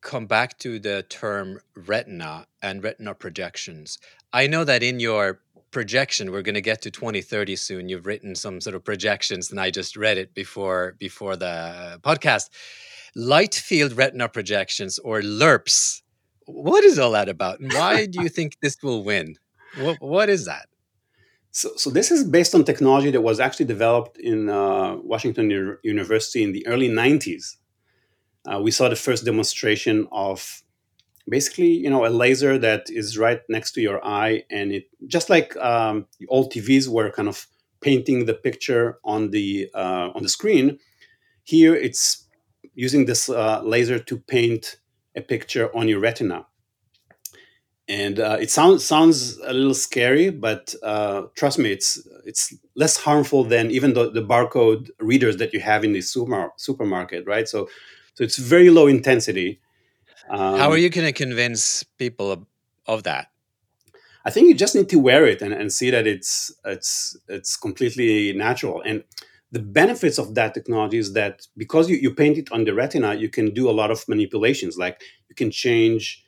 [0.00, 3.98] come back to the term retina and retina projections.
[4.32, 8.34] I know that in your projection we're going to get to 2030 soon you've written
[8.34, 12.48] some sort of projections and i just read it before before the podcast
[13.14, 16.00] light field retina projections or lerps
[16.46, 19.36] what is all that about and why do you think this will win
[19.78, 20.66] what, what is that
[21.56, 25.78] so, so this is based on technology that was actually developed in uh, Washington U-
[25.82, 27.56] University in the early 90s.
[28.46, 30.62] Uh, we saw the first demonstration of
[31.26, 35.30] basically, you know, a laser that is right next to your eye, and it just
[35.30, 37.46] like um, old TVs were kind of
[37.80, 40.78] painting the picture on the uh, on the screen.
[41.44, 42.26] Here, it's
[42.74, 44.76] using this uh, laser to paint
[45.16, 46.44] a picture on your retina
[47.88, 52.96] and uh, it sounds sounds a little scary, but uh, trust me, it's it's less
[52.96, 57.48] harmful than even the, the barcode readers that you have in the super, supermarket, right?
[57.48, 57.68] So,
[58.14, 59.60] so it's very low intensity.
[60.28, 62.44] Um, How are you going to convince people of,
[62.86, 63.28] of, that?
[64.24, 67.56] I think you just need to wear it and, and see that it's it's it's
[67.56, 68.82] completely natural.
[68.82, 69.04] And
[69.52, 73.14] the benefits of that technology is that because you, you paint it on the retina,
[73.14, 74.76] you can do a lot of manipulations.
[74.76, 76.25] Like you can change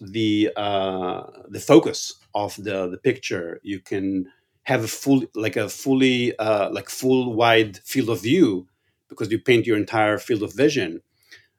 [0.00, 3.60] the uh, the focus of the the picture.
[3.62, 4.26] You can
[4.64, 8.66] have a full like a fully uh, like full wide field of view
[9.08, 11.00] because you paint your entire field of vision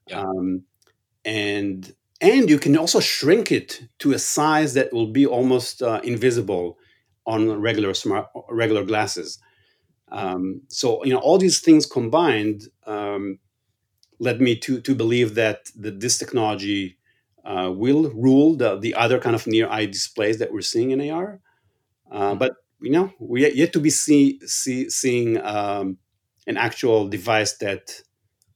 [0.07, 0.21] yeah.
[0.21, 0.63] um,
[1.23, 6.01] and and you can also shrink it to a size that will be almost uh,
[6.03, 6.77] invisible
[7.25, 9.39] on regular smart regular glasses
[10.11, 13.39] um, so you know all these things combined um,
[14.19, 16.97] led me to to believe that, that this technology
[17.45, 21.09] uh, will rule the, the other kind of near eye displays that we're seeing in
[21.09, 21.39] AR.
[22.11, 22.37] Uh, mm-hmm.
[22.37, 25.97] but you know, we yet to be see, see seeing um,
[26.47, 28.01] an actual device that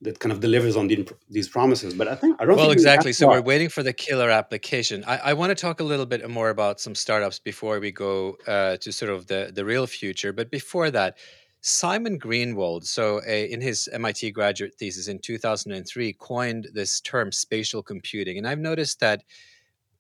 [0.02, 1.94] that kind of delivers on the, these promises.
[1.94, 2.56] But I think I don't.
[2.56, 3.14] Well, exactly.
[3.14, 5.04] So we're waiting for the killer application.
[5.06, 8.38] I, I, want to talk a little bit more about some startups before we go
[8.48, 10.32] uh, to sort of the the real future.
[10.32, 11.18] But before that,
[11.62, 17.84] Simon Greenwold, so a, in his MIT graduate thesis in 2003, coined this term spatial
[17.84, 18.38] computing.
[18.38, 19.24] And I've noticed that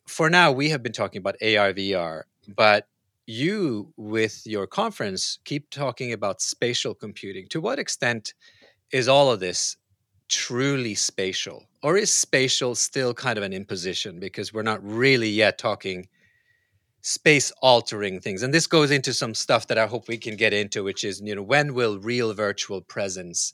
[0.07, 2.23] for now, we have been talking about AR, VR,
[2.55, 2.87] but
[3.27, 7.47] you, with your conference, keep talking about spatial computing.
[7.49, 8.33] To what extent
[8.91, 9.77] is all of this
[10.29, 11.65] truly spatial?
[11.83, 16.07] Or is spatial still kind of an imposition because we're not really yet talking
[17.01, 20.53] space altering things and this goes into some stuff that i hope we can get
[20.53, 23.53] into which is you know when will real virtual presence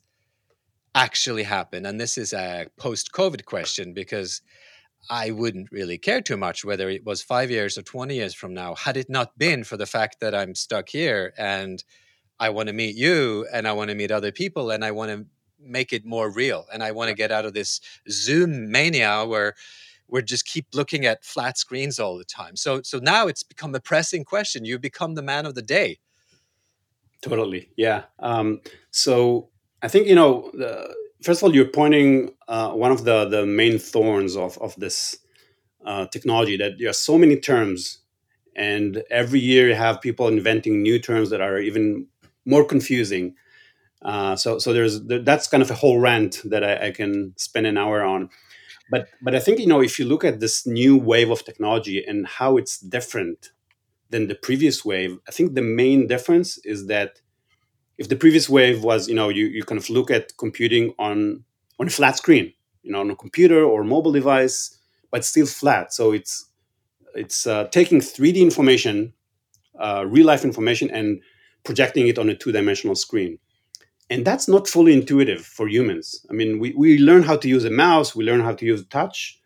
[0.95, 1.85] actually happen?
[1.85, 4.41] And this is a post covid question because
[5.09, 8.53] i wouldn't really care too much whether it was 5 years or 20 years from
[8.53, 11.83] now had it not been for the fact that i'm stuck here and
[12.39, 15.11] i want to meet you and i want to meet other people and i want
[15.11, 15.25] to
[15.59, 19.53] make it more real and i want to get out of this zoom mania where
[20.07, 22.55] we just keep looking at flat screens all the time.
[22.55, 24.65] So so now it's become a pressing question.
[24.65, 25.99] You become the man of the day.
[27.21, 28.03] Totally, yeah.
[28.19, 29.49] Um, so
[29.81, 33.45] I think you know, the, first of all, you're pointing uh, one of the the
[33.45, 35.17] main thorns of of this
[35.85, 37.99] uh, technology that there are so many terms,
[38.55, 42.07] and every year you have people inventing new terms that are even
[42.45, 43.35] more confusing.
[44.01, 47.65] Uh, so so there's that's kind of a whole rant that I, I can spend
[47.65, 48.29] an hour on
[48.89, 52.03] but but I think you know if you look at this new wave of technology
[52.05, 53.51] and how it's different
[54.09, 57.21] than the previous wave, I think the main difference is that
[57.97, 61.43] if the previous wave was you know you, you kind of look at computing on
[61.79, 64.77] on a flat screen, you know, on a computer or mobile device,
[65.11, 65.93] but still flat.
[65.93, 66.49] So it's
[67.15, 69.13] it's uh, taking 3D information,
[69.79, 71.21] uh, real life information, and
[71.63, 73.39] projecting it on a two dimensional screen
[74.09, 76.25] and that's not fully intuitive for humans.
[76.29, 78.85] I mean, we, we learn how to use a mouse, we learn how to use
[78.87, 79.39] touch,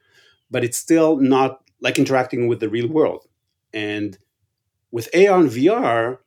[0.52, 3.26] but it's still not like interacting with the real world.
[3.74, 4.18] And
[4.92, 6.18] with AR and VR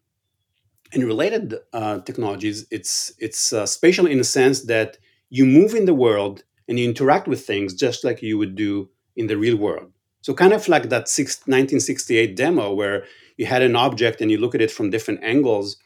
[0.92, 5.86] and related uh, technologies, it's it's uh, spatial in the sense that you move in
[5.86, 9.56] the world and you interact with things just like you would do in the real
[9.56, 9.92] world.
[10.22, 13.04] So kind of like that six, 1968 demo where
[13.36, 15.76] you had an object and you look at it from different angles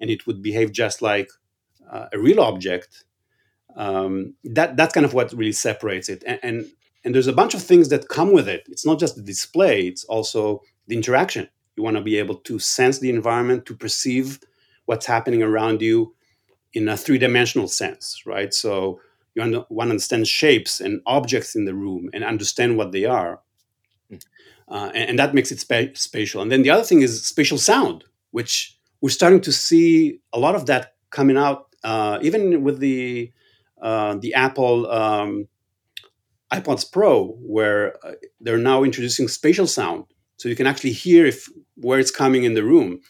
[0.00, 1.28] and it would behave just like
[1.90, 3.04] uh, a real object,
[3.76, 6.22] um, that that's kind of what really separates it.
[6.26, 6.66] And, and,
[7.04, 8.66] and there's a bunch of things that come with it.
[8.68, 11.48] It's not just the display; it's also the interaction.
[11.76, 14.40] You want to be able to sense the environment, to perceive
[14.86, 16.14] what's happening around you
[16.72, 18.52] in a three-dimensional sense, right?
[18.52, 19.00] So
[19.34, 23.40] you want to understand shapes and objects in the room and understand what they are.
[24.08, 24.16] Hmm.
[24.68, 26.42] Uh, and, and, that makes it spa- spatial.
[26.42, 30.54] And then the other thing is spatial sound, which we're starting to see a lot
[30.54, 33.32] of that coming out uh, even with the
[33.82, 35.48] uh, the Apple um,
[36.52, 40.04] AirPods Pro, where uh, they're now introducing spatial sound,
[40.36, 43.00] so you can actually hear if where it's coming in the room,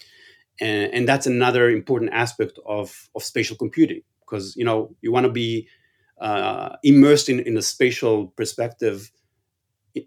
[0.61, 4.03] and, and that's another important aspect of of spatial computing.
[4.21, 5.69] Because you know you want to be
[6.21, 9.11] uh, immersed in in a spatial perspective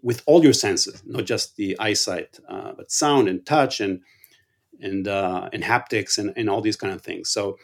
[0.02, 4.00] with all your senses, not just the eyesight, uh, but sound and touch and
[4.80, 7.30] and uh, and haptics and, and all these kind of things.
[7.30, 7.58] So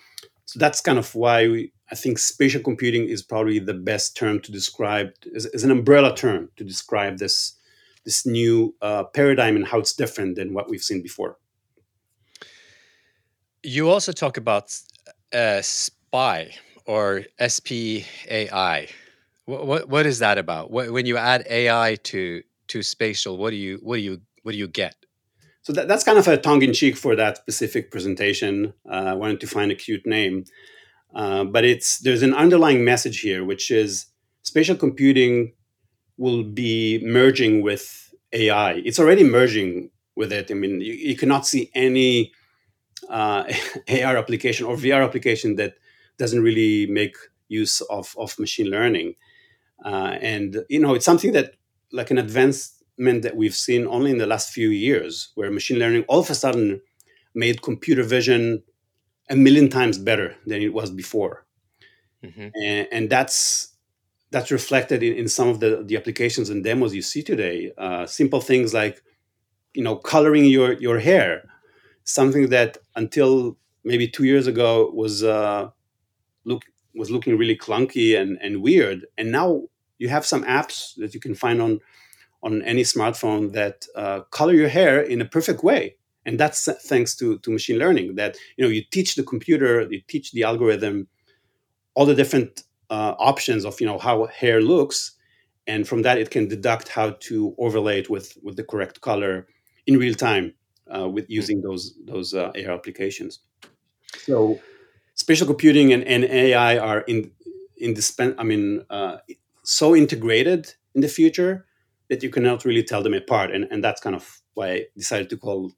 [0.50, 4.40] so that's kind of why we, I think spatial computing is probably the best term
[4.40, 7.54] to describe, as, an umbrella term to describe this
[8.04, 11.36] this new uh, paradigm and how it's different than what we've seen before.
[13.62, 14.76] You also talk about
[15.32, 18.88] uh, SPI or SPAI.
[19.44, 20.72] What, what, what is that about?
[20.72, 24.58] When you add AI to to spatial, what do you what do you what do
[24.58, 24.96] you get?
[25.62, 28.72] So that, that's kind of a tongue in cheek for that specific presentation.
[28.88, 30.44] Uh, I wanted to find a cute name.
[31.14, 34.06] Uh, but it's there's an underlying message here, which is
[34.42, 35.52] spatial computing
[36.16, 38.74] will be merging with AI.
[38.84, 40.50] It's already merging with it.
[40.50, 42.32] I mean, you, you cannot see any
[43.08, 43.44] uh,
[43.88, 45.74] AR application or VR application that
[46.18, 47.16] doesn't really make
[47.48, 49.14] use of, of machine learning.
[49.84, 51.54] Uh, and you know, it's something that
[51.92, 56.04] like an advanced that we've seen only in the last few years, where machine learning
[56.08, 56.80] all of a sudden
[57.34, 58.62] made computer vision
[59.28, 61.46] a million times better than it was before.
[62.24, 62.48] Mm-hmm.
[62.62, 63.74] And, and, that's
[64.30, 67.72] that's reflected in, in some of the, the applications and demos you see today.
[67.78, 69.02] Uh, simple things like,
[69.72, 71.48] you know, coloring your, your hair,
[72.04, 75.70] something that until maybe two years ago was uh,
[76.44, 79.06] look was looking really clunky and, and weird.
[79.16, 79.62] And now
[79.98, 81.80] you have some apps that you can find on
[82.42, 85.96] on any smartphone that uh, color your hair in a perfect way.
[86.26, 90.02] And that's thanks to, to machine learning that you know you teach the computer you
[90.06, 91.08] teach the algorithm
[91.94, 95.12] all the different uh, options of you know how hair looks.
[95.66, 99.46] And from that it can deduct how to overlay it with with the correct color
[99.86, 100.54] in real time
[100.94, 101.32] uh, with hmm.
[101.32, 103.40] using those those uh, AR applications.
[104.18, 104.60] So
[105.14, 107.30] spatial computing and, and AI are in
[107.78, 109.18] indispensable I mean uh,
[109.62, 111.66] so integrated in the future
[112.10, 115.30] that you cannot really tell them apart and, and that's kind of why I decided
[115.30, 115.72] to call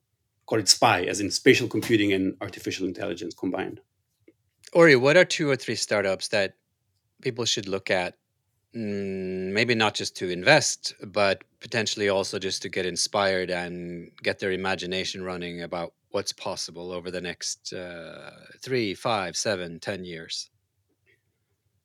[0.46, 3.80] call it SPY, as in spatial computing and artificial intelligence combined.
[4.72, 6.54] Ori, what are two or three startups that
[7.20, 8.14] people should look at?
[8.74, 14.38] Mm, maybe not just to invest, but potentially also just to get inspired and get
[14.38, 20.50] their imagination running about what's possible over the next uh, three, five, seven, ten years.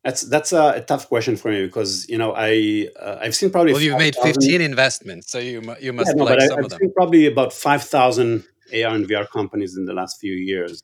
[0.07, 3.49] That's that's a, a, tough question for me because you know I uh, I've seen
[3.49, 6.63] probably well you've made fifteen investments so you you must yeah, no, like some I,
[6.63, 10.81] I've seen probably about five thousand AR and VR companies in the last few years,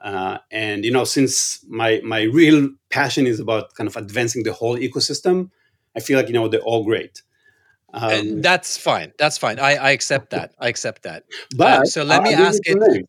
[0.00, 4.52] uh, and you know since my my real passion is about kind of advancing the
[4.52, 5.50] whole ecosystem,
[5.96, 7.22] I feel like you know they're all great.
[7.92, 9.12] Um, that's fine.
[9.18, 9.58] That's fine.
[9.58, 10.54] I, I accept that.
[10.60, 11.24] I accept that.
[11.56, 13.08] But uh, so let me ask it.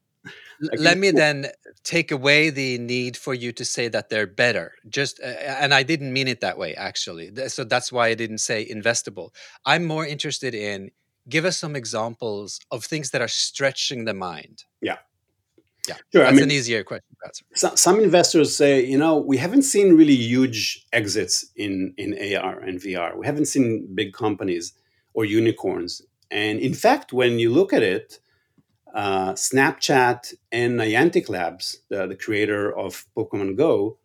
[0.78, 1.48] Let me then
[1.84, 5.28] take away the need for you to say that they're better just uh,
[5.64, 9.30] and i didn't mean it that way actually so that's why i didn't say investable.
[9.66, 10.92] I'm more interested in
[11.30, 14.66] give us some examples of things that are stretching the mind.
[14.82, 14.98] Yeah.
[15.88, 17.16] Yeah sure that's I mean, an easier question
[17.54, 22.60] some, some investors say you know we haven't seen really huge exits in in ar
[22.60, 24.74] and vr we haven't seen big companies
[25.14, 26.02] or unicorns.
[26.30, 28.20] And in fact when you look at it
[28.94, 33.98] uh, Snapchat and Niantic Labs, the, the creator of Pokemon Go,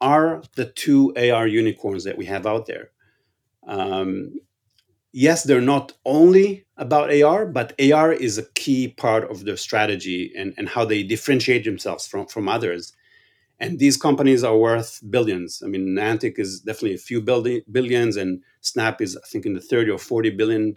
[0.00, 2.90] are the two AR unicorns that we have out there.
[3.66, 4.34] Um,
[5.12, 10.32] yes, they're not only about AR, but AR is a key part of their strategy
[10.36, 12.92] and, and how they differentiate themselves from, from others.
[13.58, 15.62] And these companies are worth billions.
[15.64, 19.60] I mean, Niantic is definitely a few billions, and Snap is, I think, in the
[19.60, 20.76] 30 or 40 billion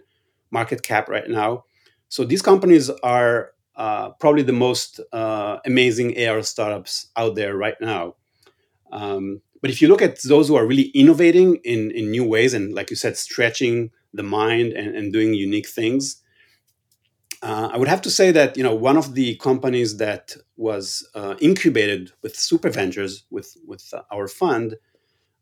[0.50, 1.64] market cap right now.
[2.10, 7.80] So these companies are uh, probably the most uh, amazing AR startups out there right
[7.80, 8.16] now.
[8.92, 12.52] Um, but if you look at those who are really innovating in, in new ways
[12.52, 16.20] and, like you said, stretching the mind and, and doing unique things,
[17.42, 21.08] uh, I would have to say that you know one of the companies that was
[21.14, 24.76] uh, incubated with Super Ventures with with our fund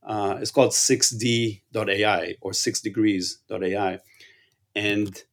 [0.04, 3.98] uh, is called 6D.ai or 6degrees.ai,
[4.76, 5.24] and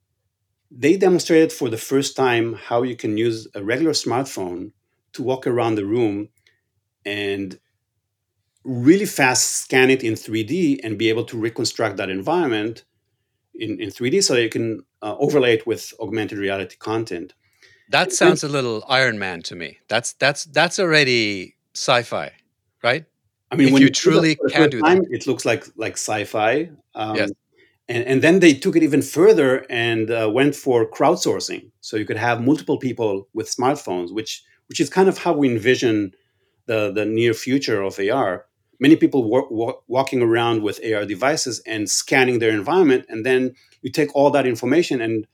[0.75, 4.71] they demonstrated for the first time how you can use a regular smartphone
[5.13, 6.27] to walk around the room
[7.05, 7.57] and
[8.65, 12.83] really fast scan it in 3D and be able to reconstruct that environment
[13.53, 17.33] in, in 3D so you can uh, overlay it with augmented reality content.
[17.89, 19.77] That sounds a little Iron Man to me.
[19.87, 22.31] That's that's that's already sci-fi,
[22.83, 23.05] right?
[23.51, 26.71] I mean, if when you, you truly can do that, it looks like like sci-fi.
[26.95, 27.31] Um, yes.
[27.87, 31.71] And, and then they took it even further and uh, went for crowdsourcing.
[31.81, 35.47] So you could have multiple people with smartphones, which which is kind of how we
[35.49, 36.11] envision
[36.65, 38.45] the, the near future of AR.
[38.79, 39.29] Many people
[39.87, 44.47] walking around with AR devices and scanning their environment, and then you take all that
[44.47, 45.27] information and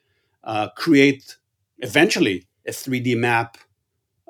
[0.44, 1.38] uh, create
[1.80, 3.58] eventually a 3D map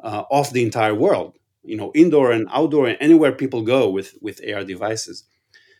[0.03, 1.37] uh, of the entire world.
[1.63, 5.25] You know, indoor and outdoor, and anywhere people go with with AR devices.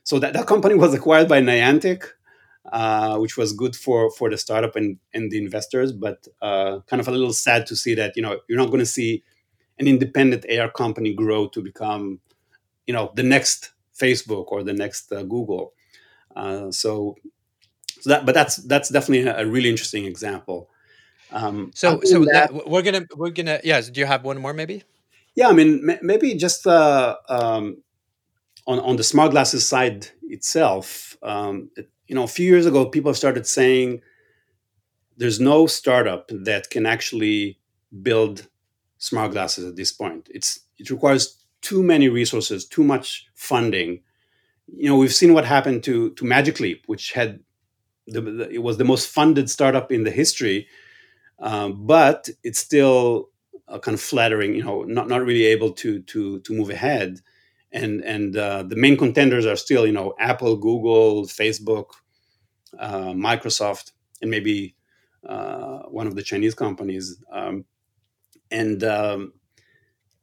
[0.04, 2.06] So that, that company was acquired by Niantic,
[2.65, 7.00] uh, which was good for for the startup and and the investors, but uh, kind
[7.00, 9.24] of a little sad to see that you know you're not going to see
[9.80, 12.19] an independent AR company grow to become
[12.86, 15.74] you know the next Facebook or the next uh, Google.
[16.36, 17.16] Uh, so,
[17.99, 20.70] so that but that's that's definitely a, really interesting example.
[21.32, 23.82] Um, so so that, we're gonna we're gonna yeah.
[23.82, 24.84] Do you have one more maybe?
[25.36, 27.84] Yeah, I mean maybe just uh, um,
[28.68, 31.18] on on the smart glasses side itself.
[31.24, 34.01] Um, it, you know, a few years ago, people started saying
[35.16, 37.57] there's no startup that can actually
[38.01, 38.49] build
[38.97, 40.28] smart glasses at this point.
[40.30, 44.01] It's it requires too many resources, too much funding.
[44.68, 47.39] You know, we've seen what happened to to Magic Leap, which had
[48.07, 50.68] the, the it was the most funded startup in the history,
[51.39, 53.30] um, but it's still
[53.70, 54.53] kind of flattering.
[54.53, 57.22] You know, not not really able to to to move ahead.
[57.74, 61.88] And and uh, the main contenders are still you know Apple, Google, Facebook,
[62.78, 63.91] uh, Microsoft,
[64.22, 64.76] and maybe
[65.28, 67.22] uh, one of the Chinese companies.
[67.32, 67.65] Um,
[68.49, 69.34] and um,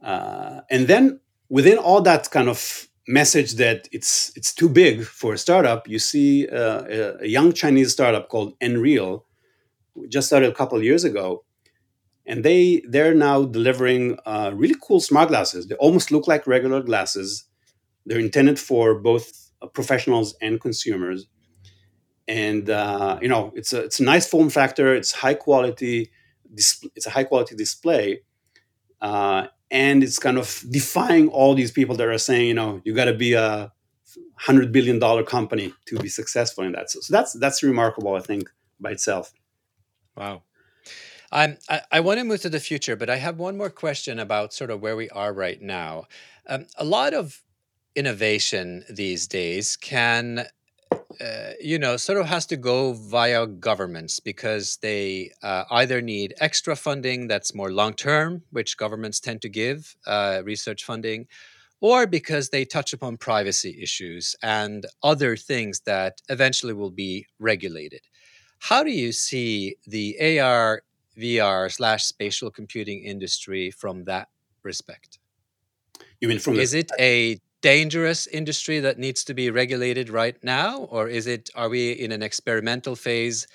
[0.03, 5.33] uh, and then within all that kind of message that it's it's too big for
[5.33, 9.23] a startup, you see uh, a, a, young Chinese startup called Nreal,
[10.09, 11.45] just started a couple years ago,
[12.29, 15.67] and they they're now delivering uh, really cool smart glasses.
[15.67, 17.45] They almost look like regular glasses.
[18.07, 21.27] They're intended for both uh, professionals and consumers,
[22.29, 24.95] and uh, you know it's a it's a nice form factor.
[24.95, 26.11] It's high quality.
[26.55, 28.21] It's a high quality display,
[29.01, 32.95] uh, and it's kind of defying all these people that are saying, you know, you
[32.95, 33.73] got to be a
[34.37, 36.91] hundred billion dollar company to be successful in that.
[36.91, 38.51] So, so, that's that's remarkable, I think,
[38.81, 39.33] by itself.
[40.17, 40.43] Wow.
[41.31, 44.19] Um, I, I want to move to the future, but I have one more question
[44.19, 46.05] about sort of where we are right now.
[46.47, 47.43] Um, a lot of
[47.95, 50.47] innovation these days can
[51.21, 56.35] uh, you know, sort of has to go via governments because they uh, either need
[56.39, 61.27] extra funding that's more long term, which governments tend to give uh, research funding,
[61.81, 68.01] or because they touch upon privacy issues and other things that eventually will be regulated.
[68.61, 70.83] How do you see the AR,
[71.19, 74.29] VR slash spatial computing industry from that
[74.63, 75.19] respect?
[76.21, 80.79] You mean from is it a dangerous industry that needs to be regulated right now
[80.91, 83.47] or is it are we in an experimental phase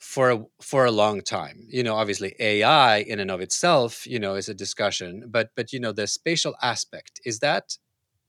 [0.00, 4.18] for a, for a long time you know obviously ai in and of itself you
[4.18, 7.78] know is a discussion but but you know the spatial aspect is that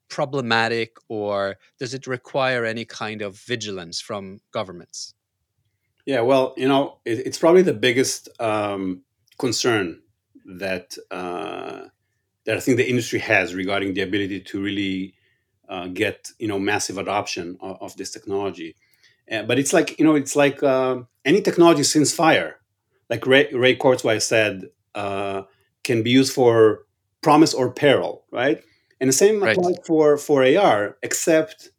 [0.08, 5.16] problematic or does it require any kind of vigilance from governments
[6.06, 9.02] yeah well you know it, it's probably the biggest um,
[9.38, 10.02] concern
[10.46, 11.82] that uh,
[12.46, 15.14] that I think the industry has regarding the ability to really
[15.70, 18.76] uh, get you know massive adoption of, of this technology.
[19.32, 22.58] Uh, but it's like you know it's like uh, any technology since fire,
[23.10, 25.44] like Ray, Ray Kurzweil said, uh,
[25.84, 26.86] can be used for
[27.22, 28.64] promise or peril, right?
[29.00, 29.56] And the same right.
[29.58, 31.70] applies for for AR, except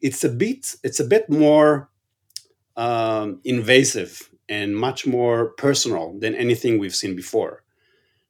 [0.00, 1.88] it's a bit it's a bit more
[2.76, 7.62] um, invasive and much more personal than anything we've seen before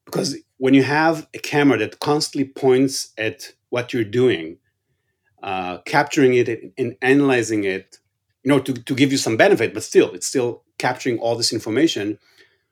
[0.04, 4.58] because when you have a camera that constantly points at what you're doing,
[5.42, 7.98] uh, capturing it and analyzing it,
[8.42, 11.52] you know, to, to give you some benefit, but still, it's still capturing all this
[11.52, 12.18] information.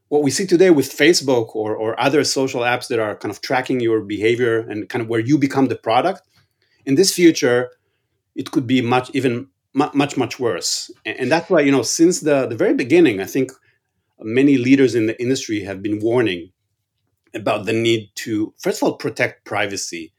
[0.08, 3.40] What we see today with Facebook or, or other social apps that are kind of
[3.40, 6.22] tracking your behavior and kind of where you become the product,
[6.84, 7.70] in this future,
[8.34, 10.90] it could be much, even much, much worse.
[11.04, 13.52] And, that's why, you know, since the, the very beginning, I think
[14.20, 16.52] many leaders in the industry have been warning
[17.34, 20.12] about the need to, first of all, protect privacy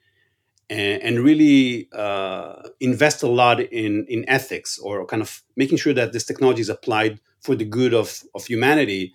[0.69, 5.93] and, and really uh, invest a lot in, in ethics or kind of making sure
[5.93, 9.13] that this technology is applied for the good of, of humanity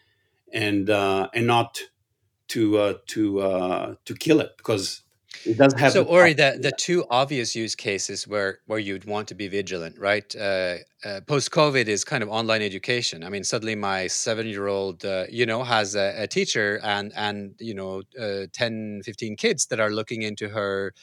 [0.53, 1.81] and, uh, and not
[2.49, 5.03] to, uh, to, uh, to kill it because
[5.45, 9.29] it does have so ori the, the two obvious use cases where where you'd want
[9.29, 10.35] to be vigilant right?
[10.37, 13.23] Uh, uh, post covid is kind of online education.
[13.23, 17.13] I mean suddenly my seven year old uh, you know has a, a, teacher and
[17.17, 20.95] and you know uh, 10 15 kids that are looking into her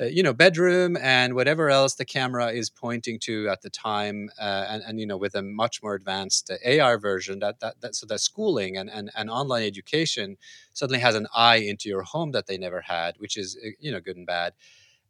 [0.00, 4.28] uh, you know bedroom and whatever else the camera is pointing to at the time
[4.40, 7.80] uh, and, and you know with a much more advanced uh, ar version that, that
[7.80, 10.36] that so that schooling and, and and online education
[10.72, 13.90] suddenly has an eye into your home that they never had which is uh, you
[13.92, 14.52] know good and bad.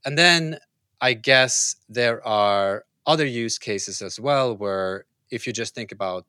[0.04, 0.58] And then
[1.00, 6.26] i guess there are other use cases as well where if you just think about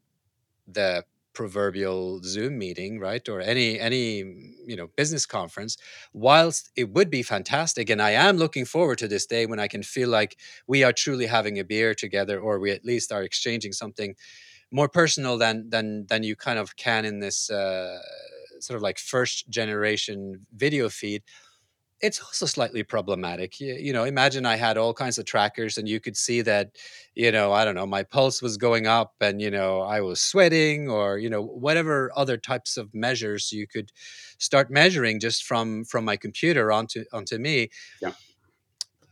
[0.68, 1.04] the
[1.36, 4.18] proverbial zoom meeting right or any any
[4.66, 5.78] you know business conference
[6.14, 9.68] whilst it would be fantastic and i am looking forward to this day when i
[9.68, 13.24] can feel like we are truly having a beer together or we at least are
[13.24, 14.16] exchanging something
[14.72, 18.00] more personal than than than you kind of can in this uh,
[18.60, 21.24] sort of like first generation video feed
[22.02, 23.60] it's also slightly problematic.
[23.60, 26.76] You, you, know, imagine I had all kinds of trackers and you could see that,
[27.16, 30.20] you know, I don't know, my pulse was going up and, you know, I was
[30.20, 33.92] sweating or, you know, whatever other types of measures you could
[34.38, 37.70] start measuring just from from my computer onto onto me.
[38.02, 38.14] Yeah.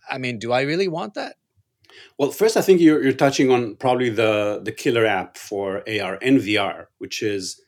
[0.09, 1.37] I mean, do I really want that?
[2.17, 6.17] Well, first, I think you're, you're touching on probably the, the killer app for AR
[6.21, 7.61] and VR, which is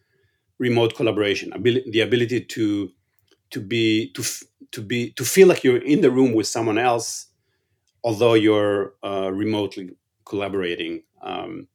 [0.58, 2.92] remote collaboration, ability, the ability to
[3.56, 4.22] to be to
[4.72, 7.28] to be to feel like you're in the room with someone else,
[8.04, 9.92] although you're uh, remotely
[10.26, 11.04] collaborating.
[11.22, 11.70] Um,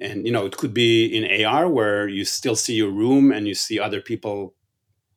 [0.00, 3.46] and you know, it could be in AR where you still see your room and
[3.46, 4.54] you see other people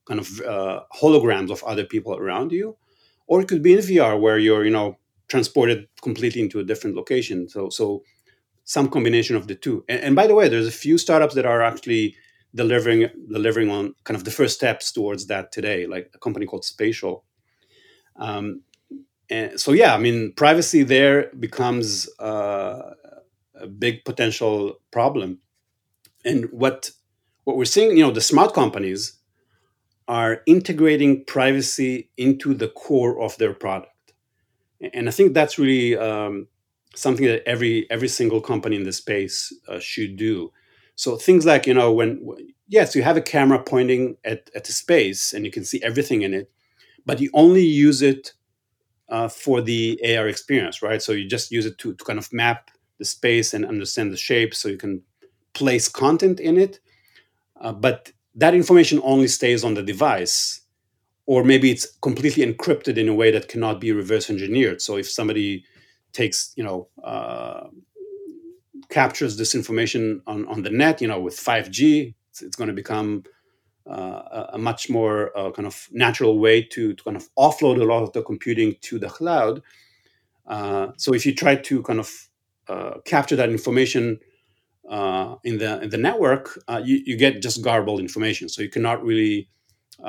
[0.07, 2.77] kind of uh, holograms of other people around you,
[3.25, 6.95] or it could be in VR where you're you know transported completely into a different
[6.95, 7.49] location.
[7.49, 8.03] So so
[8.65, 9.83] some combination of the two.
[9.89, 12.15] And, and by the way, there's a few startups that are actually
[12.57, 16.65] delivering delivering on kind of the first steps towards that today, like a company called
[16.65, 17.23] Spatial.
[18.17, 18.63] Um,
[19.29, 22.93] and so yeah, I mean, privacy there becomes uh,
[23.55, 25.39] a big potential problem.
[26.25, 26.91] And what
[27.43, 29.19] what we're seeing, you know, the smart companies
[30.07, 34.13] are integrating privacy into the core of their product,
[34.93, 36.47] and I think that's really um,
[36.95, 40.51] something that every every single company in the space uh, should do.
[40.97, 42.27] So things like you know when
[42.69, 46.23] yes, you have a camera pointing at at a space and you can see everything
[46.23, 46.51] in it,
[47.05, 48.33] but you only use it
[49.09, 51.01] uh, for the AR experience, right?
[51.01, 54.17] So you just use it to, to kind of map the space and understand the
[54.17, 55.01] shape so you can
[55.53, 56.79] place content in it.
[57.59, 60.61] Uh, but that information only stays on the device,
[61.25, 64.81] or maybe it's completely encrypted in a way that cannot be reverse engineered.
[64.81, 65.65] So if somebody
[66.13, 67.67] takes, you know, uh,
[68.89, 72.73] captures this information on, on the net, you know, with 5G, it's, it's going to
[72.73, 73.23] become
[73.89, 77.85] uh, a much more uh, kind of natural way to, to, kind of offload a
[77.85, 79.61] lot of the computing to the cloud.
[80.45, 82.29] Uh, so if you try to kind of
[82.67, 84.19] uh, capture that information
[84.89, 88.47] uh, in the in the network, uh, you, you get just garbled information.
[88.47, 89.49] So you cannot really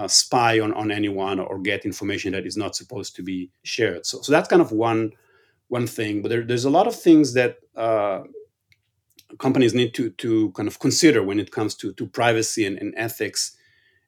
[0.07, 4.05] spy on, on anyone or get information that is not supposed to be shared.
[4.05, 5.13] So, so that's kind of one
[5.69, 6.23] one thing.
[6.23, 7.59] But there, there's a lot of things that
[9.39, 12.95] companies need to to kind of consider when it comes to to privacy and, and
[12.97, 13.59] ethics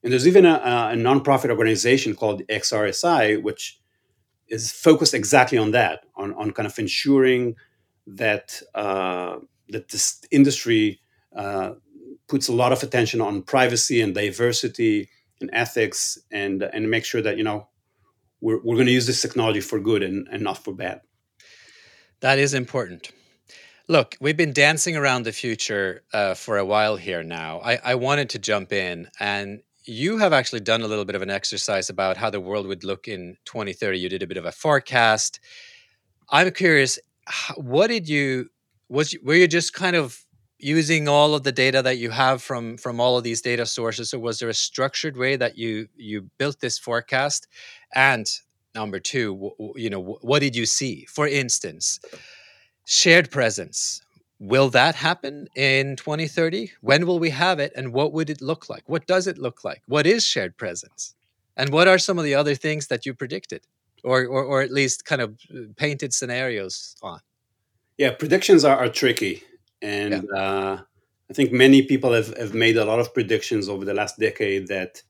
[0.03, 3.81] and there's even a, a nonprofit organization called XRSI, which
[4.49, 7.57] is focused exactly on that, on, on kind of ensuring
[8.07, 9.37] that uh,
[9.69, 11.01] that this industry
[11.37, 11.73] uh,
[12.29, 15.09] puts a lot of attention on privacy and diversity
[15.41, 17.69] and ethics, and and make sure that you know
[18.41, 21.03] we're, we're going to use this technology for good and, and not for bad.
[22.21, 23.13] That is important.
[23.91, 27.59] Look, we've been dancing around the future uh, for a while here now.
[27.59, 31.23] I, I wanted to jump in and you have actually done a little bit of
[31.23, 33.99] an exercise about how the world would look in 2030.
[33.99, 35.41] You did a bit of a forecast.
[36.31, 37.01] I'm curious,
[37.57, 38.51] what did you
[38.89, 40.25] was were you just kind of
[40.61, 44.15] using all of the data that you have from from all of these data sources,
[44.15, 47.49] or was there a structured way that you you built this forecast?
[47.93, 48.31] And
[48.73, 51.07] number two, you know, what did you see?
[51.07, 51.99] For instance,
[52.91, 54.03] shared presence
[54.41, 56.73] Will that happen in 2030?
[56.81, 57.73] When will we have it?
[57.77, 58.83] And what would it look like?
[58.87, 59.83] What does it look like?
[59.87, 61.15] What is shared presence?
[61.59, 63.67] And what are some of the other things that you predicted
[64.03, 67.21] or, or, or at least kind of uh, painted scenarios on?
[67.99, 69.43] Yeah, predictions are, are tricky.
[69.83, 70.41] And yeah.
[70.41, 70.81] uh,
[71.29, 74.69] I think many people have, have made a lot of predictions over the last decade
[74.69, 75.03] that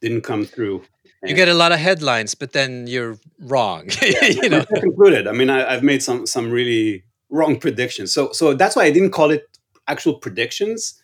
[0.00, 0.84] didn't come through.
[1.24, 3.88] you get a lot of headlines, but then you're wrong.
[4.00, 5.26] Yeah, you know, concluded.
[5.26, 7.02] I mean, I, have made some some really
[7.36, 8.12] wrong predictions.
[8.12, 9.44] So so that's why I didn't call it
[9.86, 11.00] actual predictions.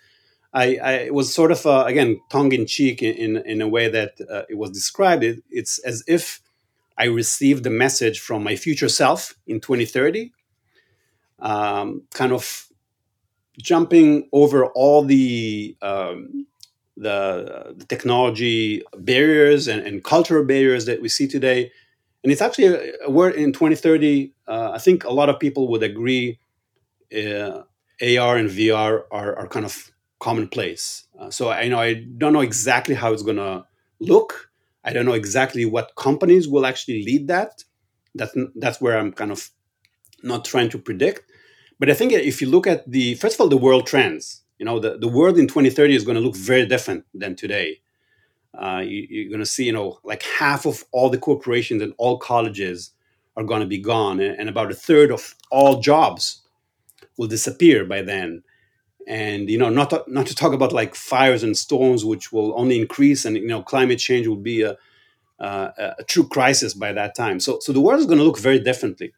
[0.54, 3.88] I, I it was sort of uh, again tongue in cheek in, in, a way
[3.88, 5.24] that uh, it was described.
[5.24, 6.42] It, it's as if
[6.98, 10.30] I received the message from my future self in 2030,
[11.38, 12.68] um, kind of
[13.58, 16.46] jumping over all the um,
[16.96, 21.72] the, the, technology barriers and, and cultural barriers that we see today
[22.22, 24.32] and it's actually a, a word in 2030.
[24.46, 26.38] Uh, I think a lot of people would agree
[27.14, 27.62] uh,
[28.00, 31.06] AR and VR are, are kind of commonplace.
[31.18, 33.64] Uh, so I know I don't know exactly how it's going to
[34.00, 34.50] look.
[34.84, 37.64] I don't know exactly what companies will actually lead that.
[38.14, 39.50] That's that's where I'm kind of
[40.22, 41.24] not trying to predict.
[41.78, 44.64] But I think if you look at the first of all the world trends, you
[44.64, 47.80] know, the, the world in 2030 is going to look very different than today
[48.54, 51.94] uh, you, are going to see, you know, like half of all the corporations and
[51.96, 52.90] all colleges
[53.36, 56.42] are going to be gone, and, and, about a third of all jobs
[57.16, 58.42] will disappear by then.
[59.08, 62.58] And you know, not to, not to talk about like fires and storms, which will
[62.58, 64.76] only increase, and you know, climate change will be a,
[65.38, 67.40] a, true crisis by that time.
[67.40, 69.12] So, so the world is going to look very differently.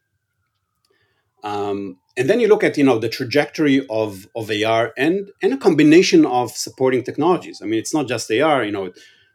[1.42, 5.52] Um, and then you look at you know the trajectory of of AR and and
[5.52, 7.60] a combination of supporting technologies.
[7.60, 8.64] I mean, it's not just AR.
[8.64, 8.92] You know,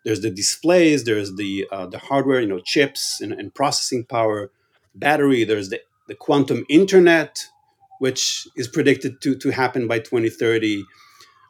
[0.10, 4.50] there's the displays, there's the uh, the hardware, you know, chips and, and processing power,
[4.96, 5.44] battery.
[5.44, 7.46] There's the, the quantum internet,
[8.00, 10.84] which is predicted to to happen by 2030.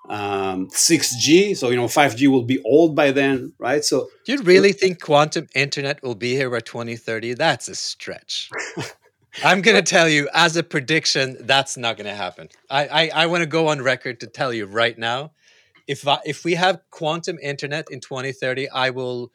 [0.09, 3.85] Um, 6G, so you know, 5G will be old by then, right?
[3.85, 7.35] So, do you really think quantum internet will be here by 2030?
[7.35, 8.49] That's a stretch.
[9.43, 12.49] I'm going to tell you, as a prediction, that's not going to happen.
[12.71, 15.31] I, I, I want to go on record to tell you right now
[15.89, 19.31] if I, if we have quantum internet in 2030, I will.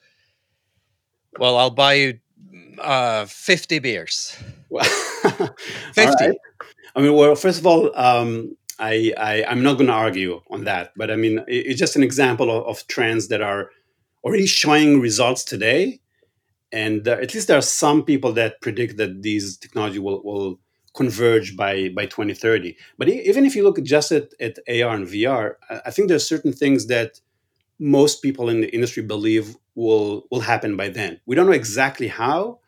[1.36, 2.20] Well, I'll buy you
[2.78, 4.36] uh, 50 beers.
[5.94, 6.38] 50.
[6.94, 10.62] I mean, well, first of all, um, I, I am not going to argue on
[10.62, 13.70] that, but I mean, it, it's just an example of, of, trends that are
[14.22, 15.98] already showing results today,
[16.70, 20.60] and uh, at least there are some people that predict that these technology will, will
[20.94, 22.76] converge by by 2030.
[22.98, 26.30] But even if you look just at, at AR and VR, I think there are
[26.34, 27.20] certain things that
[27.78, 31.20] most people in the industry believe will will happen by then.
[31.26, 32.60] We don't know exactly how,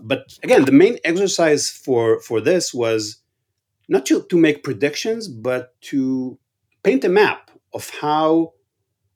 [0.00, 3.18] but again, the main exercise for for this was
[3.88, 6.38] not to, to make predictions, but to
[6.82, 8.54] paint a map of how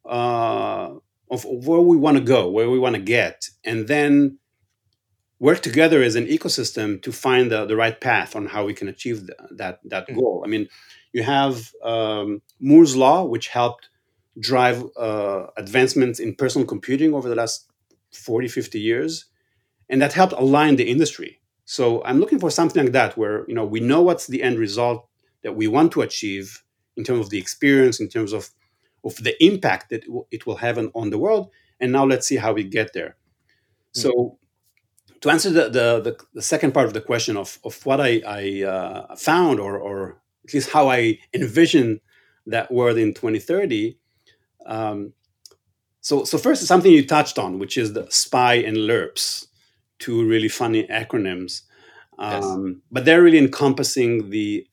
[0.04, 0.94] uh,
[1.30, 4.38] of where we want to go, where we want to get, and then
[5.38, 8.88] work together as an ecosystem to find the, the right path on how we can
[8.88, 10.18] achieve the, that that mm-hmm.
[10.18, 10.42] goal.
[10.44, 10.68] I mean,
[11.12, 13.88] you have um, Moore's law, which helped
[14.38, 17.70] drive uh, advancements in personal computing over the last
[18.12, 19.26] 40, 50 years,
[19.88, 21.40] and that helped align the industry.
[21.64, 24.58] So I'm looking for something like that, where you know we know what's the end
[24.58, 25.06] result
[25.42, 26.62] that we want to achieve
[26.96, 28.50] in terms of the experience, in terms of
[29.04, 32.36] of the impact that it will have on, on the world, and now let's see
[32.36, 33.16] how we get there.
[33.94, 34.00] Mm-hmm.
[34.00, 34.38] So
[35.20, 38.62] to answer the, the, the, second part of the question of, of what I, I
[38.64, 42.00] uh, found, or, or at least how I envision
[42.46, 43.98] that world in 2030,
[44.66, 45.12] um,
[46.06, 49.48] so, so first, something you touched on, which is the SPY and LERPS,
[49.98, 51.62] two really funny acronyms.
[52.16, 52.76] Um, yes.
[52.92, 54.68] But they're really encompassing the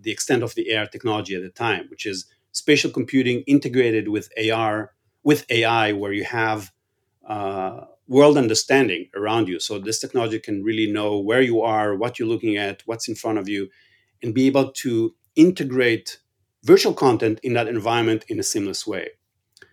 [0.00, 4.28] the extent of the AR technology at the time, which is spatial computing integrated with
[4.36, 6.72] AR with AI, where you have
[7.28, 7.82] uh,
[8.12, 9.58] world understanding around you.
[9.58, 13.14] So this technology can really know where you are, what you're looking at, what's in
[13.14, 13.68] front of you,
[14.22, 16.18] and be able to integrate
[16.62, 19.08] virtual content in that environment in a seamless way.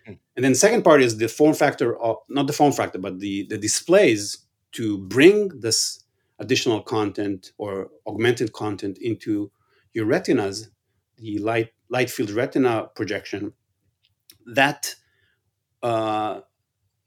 [0.08, 0.18] Mm.
[0.36, 3.20] And then the second part is the form factor, of, not the form factor, but
[3.20, 4.24] the, the displays
[4.72, 6.04] to bring this
[6.40, 9.52] additional content or augmented content into
[9.94, 10.70] your retinas,
[11.18, 13.54] the light light field retina projection,
[14.46, 14.96] that
[15.82, 16.40] uh,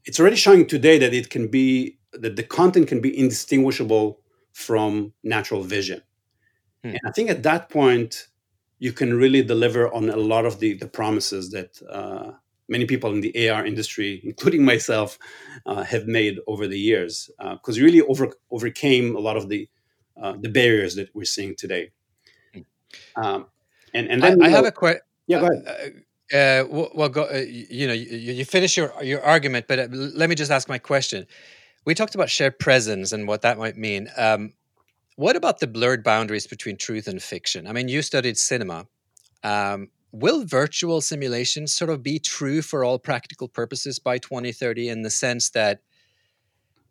[0.04, 4.20] it's already showing today that it can be that the content can be indistinguishable
[4.52, 6.02] from natural vision.
[6.82, 6.90] Hmm.
[6.90, 8.28] And I think at that point,
[8.78, 12.32] you can really deliver on a lot of the, the promises that uh,
[12.68, 15.18] many people in the AR industry, including myself,
[15.66, 19.68] uh, have made over the years, because uh, really over, overcame a lot of the
[20.20, 21.90] uh, the barriers that we're seeing today.
[22.52, 22.60] Hmm.
[23.16, 23.46] Um,
[23.94, 25.00] and and then I, I have a question.
[25.26, 26.02] Yeah, go ahead.
[26.32, 30.30] Uh, well, go, uh, you know, you, you, finish your your argument, but uh, let
[30.30, 31.26] me just ask my question.
[31.84, 34.08] We talked about shared presence and what that might mean.
[34.16, 34.54] Um,
[35.16, 37.66] what about the blurred boundaries between truth and fiction?
[37.66, 38.86] I mean, you studied cinema.
[39.44, 45.02] Um, will virtual simulations sort of be true for all practical purposes by 2030 in
[45.02, 45.80] the sense that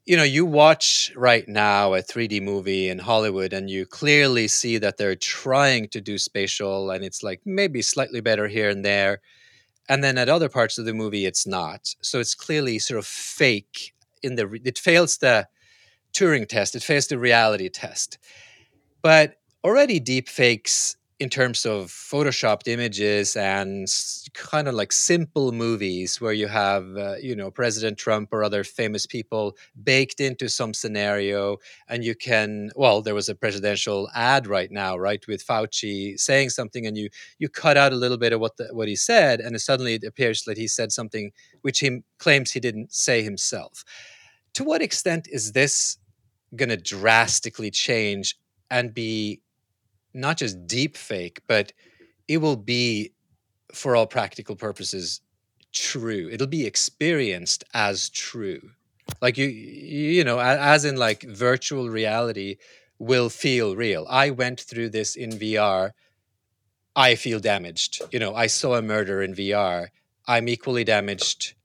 [0.06, 4.78] you know you watch right now a 3d movie in hollywood and you clearly see
[4.78, 9.22] that they're trying to do spatial and it's like maybe slightly better here and there.
[9.90, 11.96] And then at other parts of the movie it's not.
[12.02, 13.94] So it's clearly sort of fake
[14.24, 15.48] in the it fails the
[16.14, 16.76] turing test.
[16.76, 18.18] It fails the reality test.
[19.02, 23.88] But already deep fakes in terms of photoshopped images and
[24.34, 28.64] kind of like simple movies where you have uh, you know president trump or other
[28.64, 31.58] famous people baked into some scenario
[31.90, 36.50] and you can well there was a presidential ad right now right with fauci saying
[36.50, 37.08] something and you
[37.38, 40.04] you cut out a little bit of what the, what he said and suddenly it
[40.04, 43.84] appears that he said something which he claims he didn't say himself.
[44.56, 45.98] To what extent is this
[46.56, 48.38] going to drastically change
[48.70, 49.42] and be
[50.14, 51.74] not just deep fake, but
[52.28, 53.12] it will be,
[53.74, 55.22] for all practical purposes,
[55.74, 56.30] true.
[56.32, 58.72] It'll be experienced as true.
[59.22, 62.58] Like you, you know, as in like virtual reality
[63.00, 64.06] will feel real.
[64.10, 65.92] I went through this in VR.
[66.96, 68.02] I feel damaged.
[68.12, 69.88] You know, I saw a murder in VR.
[70.28, 71.56] I'm equally damaged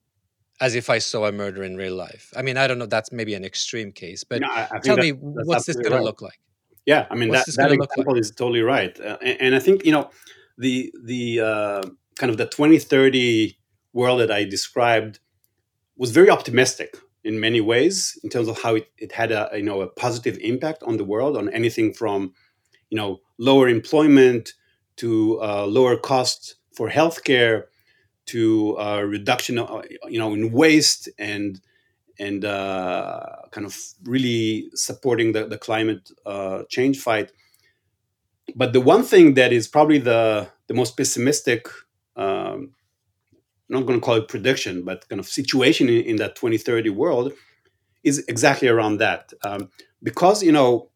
[0.61, 2.33] as if I saw a murder in real life.
[2.37, 2.87] I mean, I don't know.
[2.87, 5.99] That's maybe an extreme case, but no, tell me, what's this going right.
[5.99, 6.41] to look like?
[6.87, 8.21] Yeah, I mean that, that example like?
[8.21, 10.09] is totally right, uh, and, and, I think you know
[10.57, 11.83] the the uh,
[12.17, 13.59] kind of the 2030
[13.93, 15.19] world that I described
[15.97, 19.65] was very optimistic in many ways in terms of how it, it had a you
[19.65, 22.33] know a positive impact on the world on anything from
[22.89, 24.53] you know lower employment
[24.97, 27.65] to uh, lower costs for healthcare
[28.27, 29.57] to uh, reduction
[30.09, 31.61] you know in waste and
[32.19, 37.33] and uh, kind of really supporting the, the climate uh, change fight.
[38.55, 41.69] But the one thing that is probably the, the most pessimistic
[42.17, 42.73] um,
[43.69, 46.91] I'm not going to call it prediction, but kind of situation in, in that 2030
[46.91, 47.33] world
[48.05, 49.33] is exactly around that.
[49.43, 49.71] Um,
[50.03, 50.91] because you know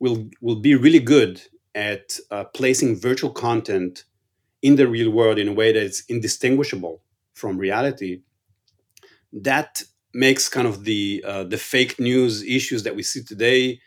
[0.00, 1.40] we'll we'll be really good
[1.74, 4.04] at uh, placing virtual content
[4.62, 7.02] in the real world in a way that's indistinguishable
[7.32, 8.20] from reality.
[9.32, 9.82] That
[10.14, 13.80] makes kind of the uh, the fake news issues that we see today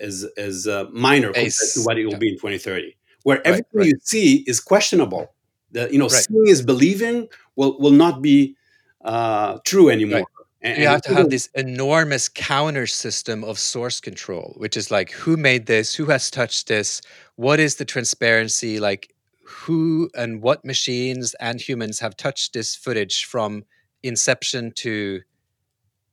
[0.00, 2.18] as as uh, minor compared to what it will yeah.
[2.18, 3.86] be in 2030, where right, everything right.
[3.86, 5.34] you see is questionable.
[5.72, 6.26] The you know right.
[6.28, 8.56] seeing is believing will will not be
[9.04, 10.26] uh, true anymore.
[10.62, 15.12] And, you have to have this enormous counter system of source control, which is like
[15.12, 17.02] who made this, who has touched this,
[17.36, 19.14] what is the transparency, like
[19.44, 23.64] who and what machines and humans have touched this footage from
[24.02, 25.22] inception to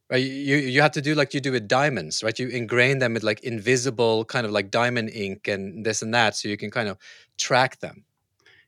[0.10, 2.38] right you you have to do like you do with diamonds right?
[2.38, 6.36] You ingrain them with like invisible kind of like diamond ink and this and that
[6.36, 6.98] so you can kind of
[7.38, 8.06] track them.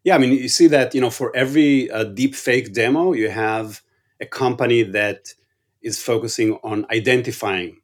[0.03, 3.29] Yeah i mean you see that you know for every uh, deep fake demo you
[3.29, 3.81] have
[4.19, 5.33] a company that
[5.81, 7.77] is focusing on identifying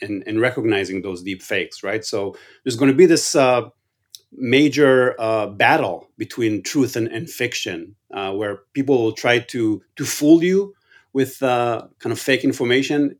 [0.00, 2.04] and, and recognizing those deep fakes right?
[2.04, 3.62] So there's going to be this uh,
[4.32, 10.04] major uh, battle between truth and, and fiction uh, where people will try to to
[10.04, 10.74] fool you
[11.16, 13.16] with uh, kind of fake information.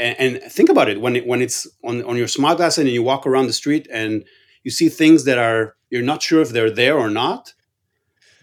[0.00, 2.88] And, and, think about it when it, when it's on, on your smart glass and
[2.88, 4.24] you walk around the street and
[4.64, 7.54] you see things that are you're not sure if they're there or not.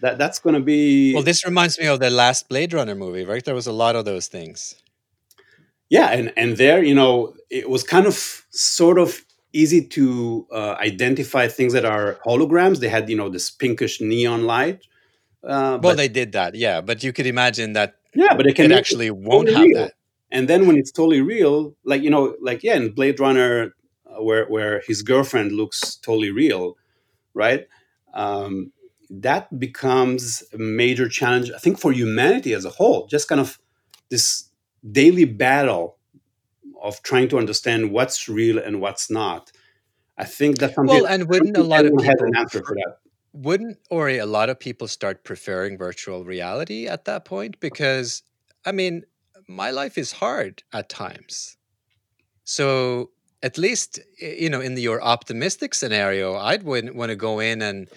[0.00, 1.24] That that's going to be well.
[1.24, 3.44] This reminds me of the last Blade Runner movie, right?
[3.44, 4.58] There was a lot of those things.
[5.90, 8.16] Yeah, and and there, you know, it was kind of
[8.50, 12.78] sort of easy to uh, identify things that are holograms.
[12.78, 14.86] They had, you know, this pinkish neon light.
[15.42, 16.80] Uh, well, they did that, yeah.
[16.80, 19.78] But you could imagine that yeah, but it can it actually won't have real.
[19.78, 19.94] that.
[20.32, 23.74] And then when it's totally real, like you know, like yeah, in Blade Runner,
[24.06, 26.76] uh, where where his girlfriend looks totally real,
[27.32, 27.68] right?
[28.14, 28.72] Um,
[29.08, 33.06] that becomes a major challenge, I think, for humanity as a whole.
[33.06, 33.58] Just kind of
[34.10, 34.50] this
[34.90, 35.96] daily battle
[36.82, 39.52] of trying to understand what's real and what's not.
[40.18, 41.02] I think that's something.
[41.02, 42.96] Well, and wouldn't a lot of people have an answer for that?
[43.38, 47.60] Wouldn't Ori a lot of people start preferring virtual reality at that point?
[47.60, 48.22] Because
[48.66, 49.04] I mean,
[49.46, 51.56] my life is hard at times.
[52.44, 53.10] So
[53.42, 57.62] at least eh, you know in your optimistic scenario, I'd wouldn't want to go in
[57.62, 57.88] and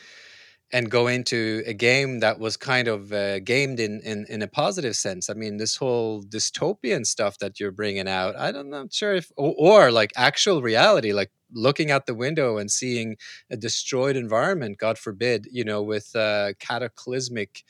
[0.74, 4.48] and go into a game that was kind of uh, gamed in, in in a
[4.48, 5.30] positive sense.
[5.30, 9.32] I mean, this whole dystopian stuff that you're bringing out, I'm not know sure if
[9.36, 13.18] or, or like actual reality, like looking out the window and seeing
[13.50, 17.64] a destroyed environment, God forbid, you know, with uh, cataclysmic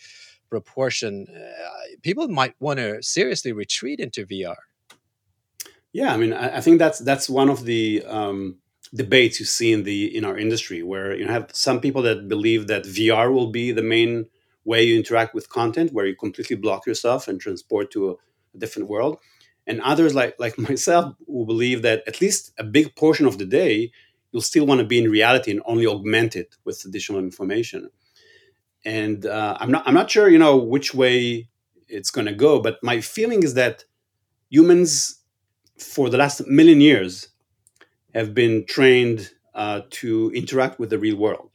[0.49, 4.55] proportion, uh, people might want to seriously retreat into VR.
[5.93, 8.57] Yeah, I mean, I, I think that's that's one of the um,
[8.93, 12.67] debates you see in the in our industry, where you have some people that believe
[12.67, 14.27] that VR will be the main
[14.65, 18.13] way you interact with content, where you completely block yourself and transport to a,
[18.53, 19.17] a different world.
[19.67, 23.45] And others like like myself who believe that at least a big portion of the
[23.45, 23.91] day
[24.31, 27.89] you'll still want to be in reality and only augment it with additional information.
[28.83, 31.47] And uh, i'm not i'm not sure you know which way
[31.87, 33.85] it's going to go but my feeling is that
[34.49, 35.19] humans
[35.77, 37.30] for the last million years
[38.13, 41.49] have been trained uh, to interact with the real world.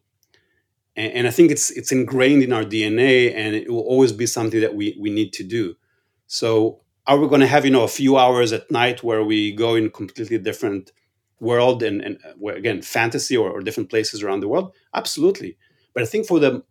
[0.96, 4.26] And, and i think it's it's ingrained in our dna and it will always be
[4.26, 5.76] something that we we need to do.
[6.26, 9.52] So are we going to have you know a few hours at night where we
[9.52, 10.92] go in completely different
[11.38, 14.74] world and, and uh, again fantasy or, or, different places around the world?
[14.94, 15.56] Absolutely.
[15.94, 16.62] But i think for the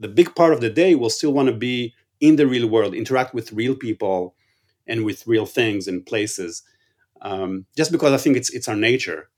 [0.00, 2.94] the big part of the day we'll still want to be in the real world
[2.94, 4.34] interact with real people
[4.86, 6.62] and with real things and places
[7.22, 9.28] um, just because i think it's it's our nature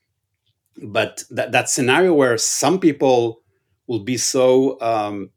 [0.83, 3.41] but that, that scenario where some people
[3.87, 5.31] will be so um,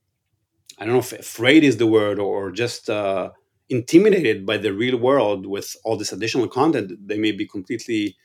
[0.80, 3.30] i don't know if afraid is the word or just uh,
[3.70, 8.16] intimidated by the real world with all this additional content, they may be completely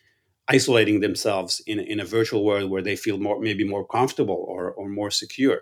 [0.48, 4.72] isolating themselves in, in a virtual world where they feel more maybe more comfortable or,
[4.72, 5.60] or more secure.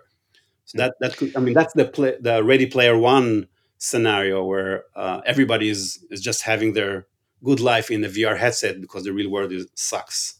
[0.65, 3.47] So that that could I mean that's the play, the Ready Player One
[3.77, 7.07] scenario where uh, everybody is, is just having their
[7.43, 10.39] good life in the VR headset because the real world is, sucks.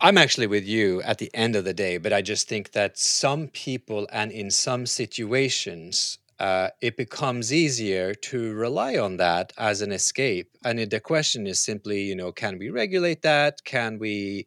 [0.00, 2.98] I'm actually with you at the end of the day, but I just think that
[2.98, 9.80] some people and in some situations uh, it becomes easier to rely on that as
[9.80, 10.50] an escape.
[10.64, 13.62] And the question is simply, you know, can we regulate that?
[13.64, 14.46] Can we,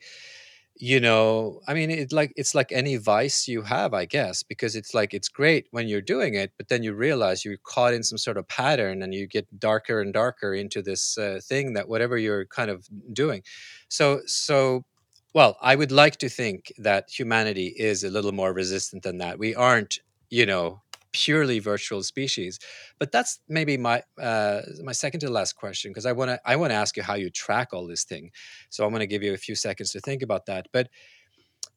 [0.78, 4.76] you know, I mean, it like it's like any vice you have, I guess, because
[4.76, 8.04] it's like it's great when you're doing it, but then you realize you're caught in
[8.04, 11.88] some sort of pattern, and you get darker and darker into this uh, thing that
[11.88, 13.44] whatever you're kind of doing.
[13.90, 14.86] So, so
[15.34, 19.38] well, I would like to think that humanity is a little more resistant than that.
[19.40, 20.00] We aren't,
[20.30, 20.82] you know,
[21.16, 22.60] purely virtual species.
[23.00, 26.58] But that's maybe my uh, my second to last question because I want to I
[26.58, 28.32] want to ask you how you track all this thing.
[28.70, 30.68] So I'm going to give you a few seconds to think about that.
[30.74, 30.90] But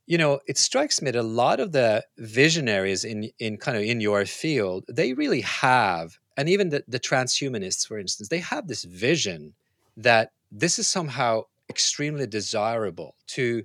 [0.06, 3.84] you know, it strikes me that a lot of the visionaries in in kind of
[3.84, 8.66] in your field, they really have, and even the, the transhumanists, for instance, they have
[8.66, 9.54] this vision
[9.96, 13.62] that this is somehow extremely desirable to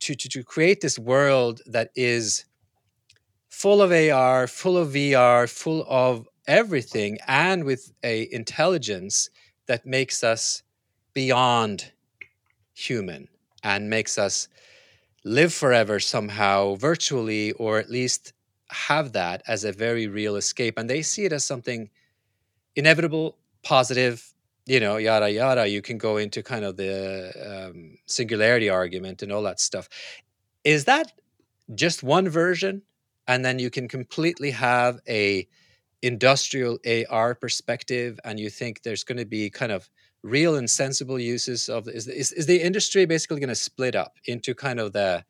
[0.00, 2.44] to to, to create this world that is
[3.48, 9.30] full of AR, full of VR, full of everything, and with a intelligence
[9.66, 10.62] that makes us
[11.14, 11.92] beyond
[12.74, 13.28] human
[13.62, 14.48] and makes us
[15.24, 18.32] live forever somehow virtually or at least
[18.70, 20.78] have that as a very real escape.
[20.78, 21.90] And they see it as something
[22.76, 24.32] inevitable positive
[24.68, 25.66] you know yada yada.
[25.66, 29.88] You can go into kind of the um, singularity argument and all that stuff.
[30.62, 31.12] Is that
[31.74, 32.82] just one version
[33.28, 35.46] and then you can completely have a
[36.02, 36.78] industrial
[37.10, 39.90] AR perspective, and you think there's going to be kind of
[40.22, 44.14] real and sensible uses of is is, is the industry basically going to split up
[44.26, 45.24] into kind of the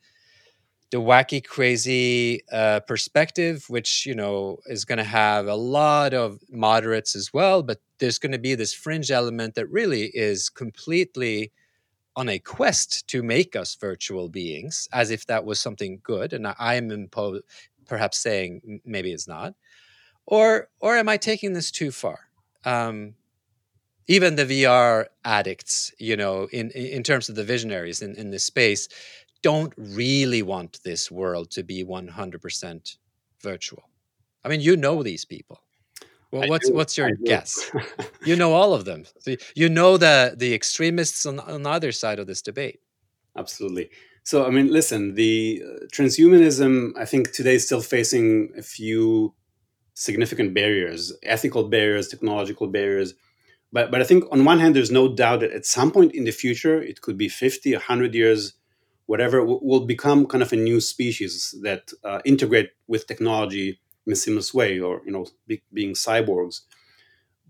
[0.90, 6.40] the wacky crazy uh, perspective which you know is going to have a lot of
[6.50, 11.52] moderates as well but there's going to be this fringe element that really is completely
[12.16, 16.46] on a quest to make us virtual beings as if that was something good and
[16.58, 17.40] i am impo-
[17.88, 19.54] perhaps saying maybe it's not
[20.26, 22.20] or or am i taking this too far?
[22.64, 23.14] Um,
[24.06, 28.44] even the vr addicts you know in in terms of the visionaries in, in this
[28.44, 28.88] space
[29.42, 32.96] don't really want this world to be 100%
[33.40, 33.84] virtual.
[34.44, 35.60] I mean you know these people.
[36.30, 37.70] Well what's what's your guess?
[38.24, 39.04] You know all of them.
[39.20, 42.80] So you know the the extremists on, on either side of this debate.
[43.36, 43.90] Absolutely
[44.28, 49.32] so, I mean, listen, the uh, transhumanism, I think today is still facing a few
[49.94, 53.14] significant barriers, ethical barriers, technological barriers.
[53.72, 56.24] But, but I think on one hand, there's no doubt that at some point in
[56.24, 58.52] the future, it could be 50, 100 years,
[59.06, 64.16] whatever, will become kind of a new species that uh, integrate with technology in a
[64.16, 66.60] seamless way or, you know, be, being cyborgs.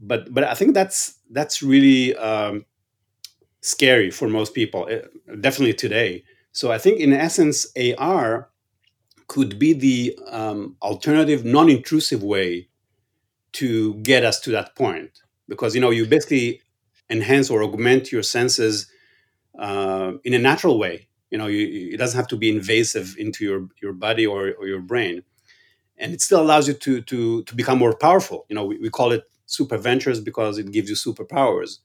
[0.01, 2.66] But, but I think that's, that's really um,
[3.62, 5.01] scary for most people, eh,
[5.41, 6.22] definitely today
[6.53, 7.66] so I think, in essence,
[7.99, 8.51] AR
[9.28, 12.68] could be the um, alternative, non-intrusive way
[13.53, 16.62] to get us to that point, because you know you basically
[17.11, 18.90] enhance or augment your senses
[19.59, 21.09] uh, in a natural way.
[21.30, 24.66] You know, you, it doesn't have to be invasive into your your body or, or
[24.66, 25.22] your brain,
[25.99, 28.46] and it still allows you to to to become more powerful.
[28.49, 31.78] You know, we, we call it super ventures because it gives you superpowers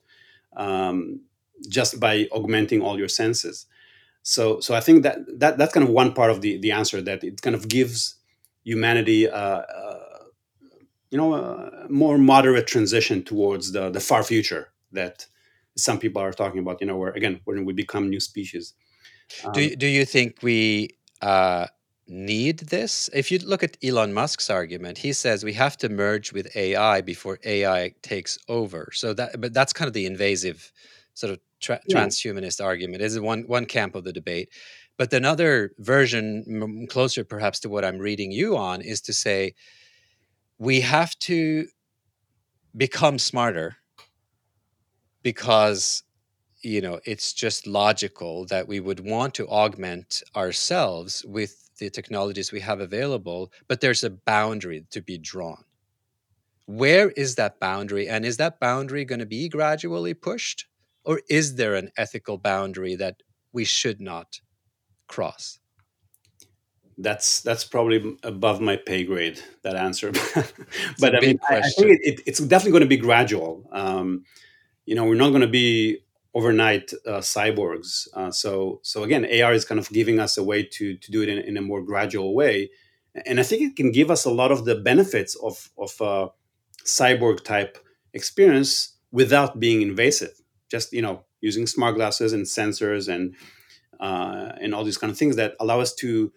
[0.55, 1.21] um,
[1.69, 3.67] just by augmenting all your senses
[4.23, 7.01] so so i think that, that that's kind of one part of the the answer
[7.01, 8.15] that it kind of gives
[8.63, 10.23] humanity uh, uh,
[11.11, 15.27] you know a more moderate transition towards the the far future that
[15.75, 18.73] some people are talking about you know where again when we become new species.
[19.45, 20.89] Um, do, do you think we
[21.21, 21.67] uh,
[22.07, 23.09] need this?
[23.13, 27.01] If you look at elon musk's argument he says we have to merge with ai
[27.01, 28.89] before ai takes over.
[28.93, 30.71] So that but that's kind of the invasive
[31.13, 31.97] sort of tra- yeah.
[31.97, 34.49] transhumanist argument is one one camp of the debate.
[34.97, 39.55] But another version closer perhaps to what i'm reading you on is to say
[40.59, 41.67] we have to
[42.77, 43.77] become smarter
[45.23, 46.03] because
[46.61, 52.51] you know it's just logical that we would want to augment ourselves with the technologies
[52.51, 55.63] we have available but there's a boundary to be drawn.
[56.65, 60.67] Where is that boundary and is that boundary going to be gradually pushed
[61.05, 64.39] or is there an ethical boundary that we should not
[65.07, 65.59] cross?
[66.97, 69.41] That's that's probably above my pay grade.
[69.63, 70.11] That answer,
[70.99, 73.67] but I mean, I, I, think it, it, it's definitely going to be gradual.
[73.71, 74.25] Um,
[74.85, 76.03] you know, we're not going to be
[76.35, 78.07] overnight uh, cyborgs.
[78.13, 81.23] Uh, so so again, AR is kind of giving us a way to to do
[81.23, 82.69] it in, in, a more gradual way,
[83.25, 86.27] and I think it can give us a lot of the benefits of of a
[86.85, 87.79] cyborg type
[88.13, 90.42] experience without being invasive
[90.73, 91.15] just you know
[91.49, 93.35] using smart glasses and sensors and
[94.07, 96.33] uh, and all these kind of things that allow us to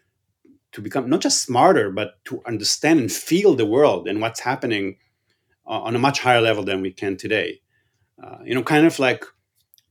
[0.73, 4.87] to become not just smarter but to understand and feel the world and what's happening
[5.71, 7.51] uh, on a much higher level than we can today.
[8.23, 9.23] Uh, you know kind of like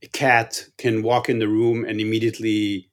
[0.02, 2.90] a cat can walk in the room and immediately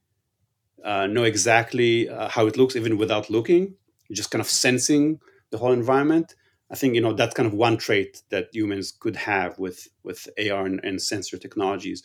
[0.90, 3.76] uh, know exactly uh, how it looks even without looking
[4.12, 5.20] just kind of sensing
[5.52, 6.36] the whole environment
[6.74, 10.28] I think you know that's kind of one trait that humans could have with with
[10.40, 12.04] AR and, and sensor technologies,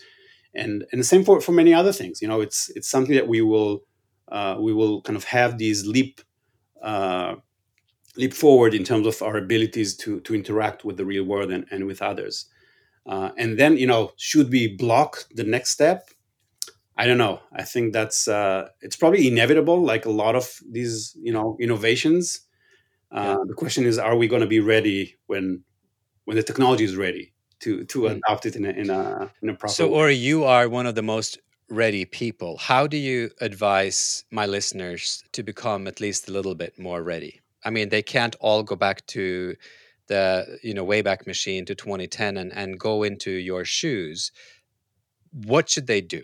[0.54, 2.22] and and the same for for many other things.
[2.22, 3.82] You know, it's it's something that we will
[4.30, 6.20] uh, we will kind of have these leap
[6.82, 7.36] uh,
[8.16, 11.66] leap forward in terms of our abilities to to interact with the real world and,
[11.70, 12.46] and with others.
[13.06, 16.10] Uh, and then, you know, should we block the next step?
[16.96, 17.40] I don't know.
[17.52, 22.40] I think that's uh, it's probably inevitable, like a lot of these, you know, innovations.
[23.10, 23.44] Uh, yeah.
[23.46, 25.62] The question is, are we going to be ready when
[26.24, 28.16] when the technology is ready to to mm.
[28.16, 29.72] adopt it in a in a in a proper?
[29.72, 31.38] So, Ori, you are one of the most
[31.70, 32.56] ready people.
[32.58, 37.40] How do you advise my listeners to become at least a little bit more ready?
[37.64, 39.54] I mean, they can't all go back to
[40.06, 44.32] the you know Wayback Machine to 2010 and and go into your shoes.
[45.32, 46.22] What should they do?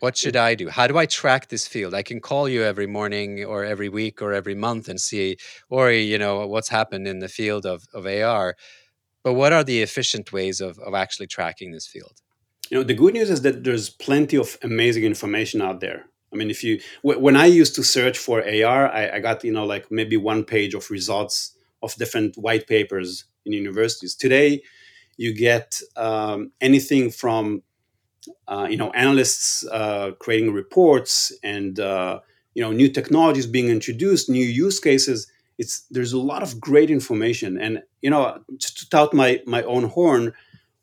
[0.00, 0.68] What should I do?
[0.68, 1.92] How do I track this field?
[1.94, 5.36] I can call you every morning or every week or every month and see,
[5.68, 8.56] or you know, what's happened in the field of, of AR.
[9.24, 12.20] But what are the efficient ways of, of actually tracking this field?
[12.70, 16.04] You know, the good news is that there's plenty of amazing information out there.
[16.32, 19.52] I mean, if you when I used to search for AR, I, I got you
[19.52, 24.14] know like maybe one page of results of different white papers in universities.
[24.14, 24.62] Today,
[25.16, 27.62] you get um, anything from
[28.70, 32.20] you know analysts uh, creating reports and uh,
[32.54, 35.30] you know new technologies being introduced, new use cases.
[35.58, 39.62] It's there's a lot of great information, and you know just to tout my my
[39.62, 40.32] own horn,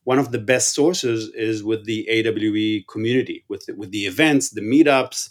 [0.03, 4.51] one of the best sources is with the AWE community, with the, with the events,
[4.51, 5.29] the meetups.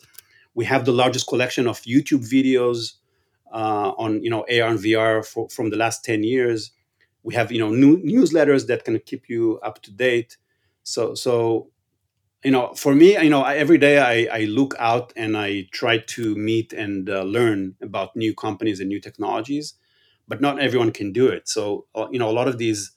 [0.54, 2.94] We have the largest collection of YouTube videos
[3.52, 6.72] uh, on you know AR and VR for, from the last ten years.
[7.22, 10.36] We have you know new newsletters that can keep you up to date.
[10.82, 11.70] So so
[12.44, 15.66] you know, for me, you know, I, every day I, I, look out and I
[15.72, 19.74] try to meet and uh, learn about new companies and new technologies,
[20.28, 21.48] but not everyone can do it.
[21.48, 22.92] So, uh, you know, a lot of these,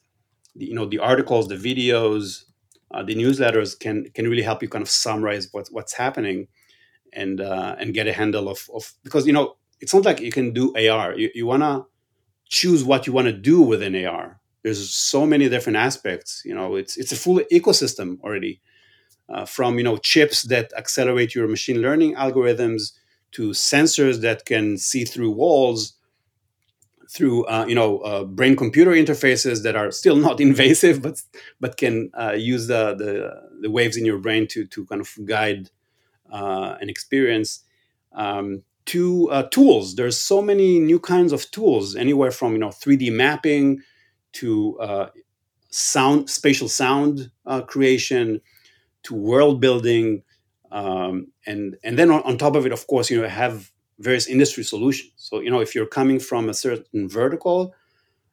[0.54, 2.44] you know, the articles, the videos,
[2.90, 6.48] uh, the newsletters can can really help you kind of summarize what, what's happening,
[7.12, 10.32] and uh, and get a handle of, of because you know it's not like you
[10.32, 11.14] can do AR.
[11.14, 11.84] You, you want to
[12.48, 14.40] choose what you want to do within AR.
[14.62, 16.42] There's so many different aspects.
[16.46, 18.62] You know, it's it's a full ecosystem already
[19.28, 22.92] uh, from you know chips that accelerate your machine learning algorithms
[23.32, 25.94] to sensors that can see through walls
[27.10, 31.22] through uh, you know uh, brain computer interfaces that are still not invasive but
[31.60, 35.10] but can uh, use the, the, the waves in your brain to to kind of
[35.24, 35.70] guide
[36.30, 37.64] uh, an experience.
[38.12, 39.96] Um, to uh, tools.
[39.96, 43.82] There's so many new kinds of tools anywhere from you know 3d mapping
[44.32, 45.10] to
[45.68, 47.30] sound spatial sound
[47.66, 48.40] creation
[49.08, 50.22] to world building,
[50.70, 54.26] um, and and then on, on, top of it, of course, you know, have various
[54.26, 55.12] industry solutions.
[55.16, 57.74] So you know, if you're coming from a certain vertical,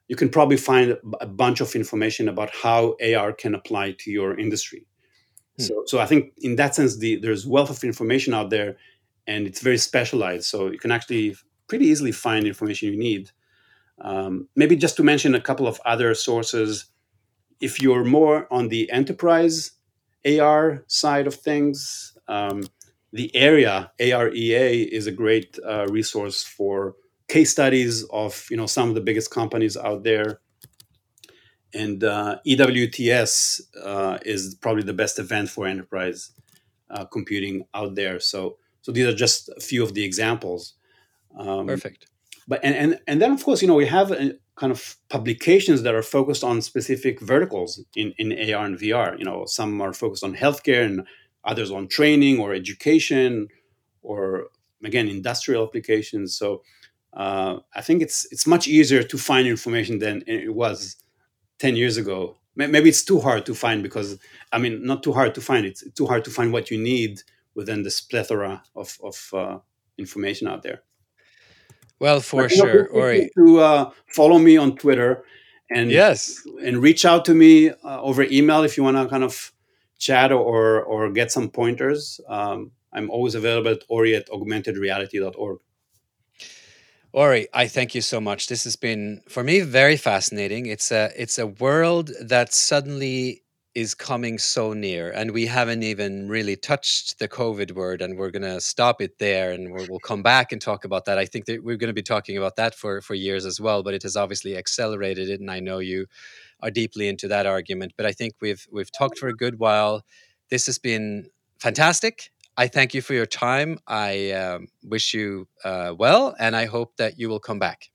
[0.08, 4.38] you can probably find a bunch of information about how AR can apply to your
[4.38, 4.86] industry.
[5.58, 5.64] Hmm.
[5.64, 8.78] So, so I think in that sense, the, there's wealth of information out there,
[9.28, 10.46] and it's very specialized.
[10.46, 11.36] So you can actually
[11.68, 13.32] pretty easily find information you need.
[14.02, 16.86] Um, maybe just to mention a couple of other sources.
[17.62, 19.72] If you're more on the enterprise
[20.26, 22.64] AR side of things, um,
[23.14, 26.96] the area AREA is a great uh, resource for
[27.28, 30.40] case studies of you know some of the biggest companies out there.
[31.74, 36.32] And uh, EWTS uh, is probably the best event for enterprise
[36.90, 38.20] uh, computing out there.
[38.20, 40.74] So so these are just a few of the examples.
[41.38, 42.08] Um, Perfect.
[42.48, 45.82] But and, and and then of course you know we have a, kind of publications
[45.84, 49.18] that are focused on specific verticals in, in AR and VR.
[49.20, 51.06] You know, some are focused on healthcare and
[51.44, 53.48] others on training or education
[54.02, 54.48] or
[54.84, 56.38] again industrial applications.
[56.38, 56.64] So
[57.14, 60.98] uh, I think it's it's much easier to find information than it was
[61.60, 62.38] 10 years ago.
[62.58, 64.18] Maybe it's too hard to find because
[64.54, 65.66] I mean not too hard to find.
[65.66, 67.22] It's too hard to find what you need
[67.54, 69.58] within this plethora of, of uh,
[69.98, 70.84] information out there.
[72.00, 72.94] Well, for but, sure.
[72.94, 73.30] All right.
[73.38, 75.24] To uh, follow me on Twitter
[75.70, 79.24] and yes, and reach out to me uh, over email if you want to kind
[79.24, 79.52] of
[79.98, 82.20] chat or or get some pointers.
[82.28, 85.60] Um, I'm always available at ori at augmentedreality.org.
[87.12, 88.48] Ori, I thank you so much.
[88.48, 90.66] This has been for me very fascinating.
[90.66, 93.42] It's a it's a world that suddenly
[93.76, 98.32] is coming so near and we haven't even really touched the covid word and we're
[98.32, 101.18] going to stop it there and we'll, come back and talk about that.
[101.18, 103.84] I think that we're going to be talking about that for for years as well
[103.84, 106.06] but it has obviously accelerated it and i know you
[106.62, 110.06] are deeply into that argument but i think we've we've talked for a good while.
[110.50, 112.32] This has been fantastic.
[112.56, 113.80] I thank you for your time.
[113.88, 117.90] I um, wish you uh, well and i hope that you will come back.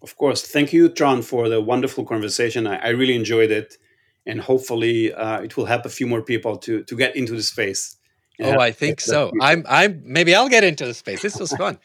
[0.00, 0.42] Of course.
[0.42, 2.66] Thank you Trond for the wonderful conversation.
[2.66, 3.76] I, I really enjoyed it
[4.26, 7.42] and hopefully uh, it will help a few more people to to get into the
[7.42, 7.96] space.
[8.40, 9.30] Oh, I think so.
[9.40, 11.22] I'm I'm maybe I'll get into the space.
[11.22, 11.78] This was fun.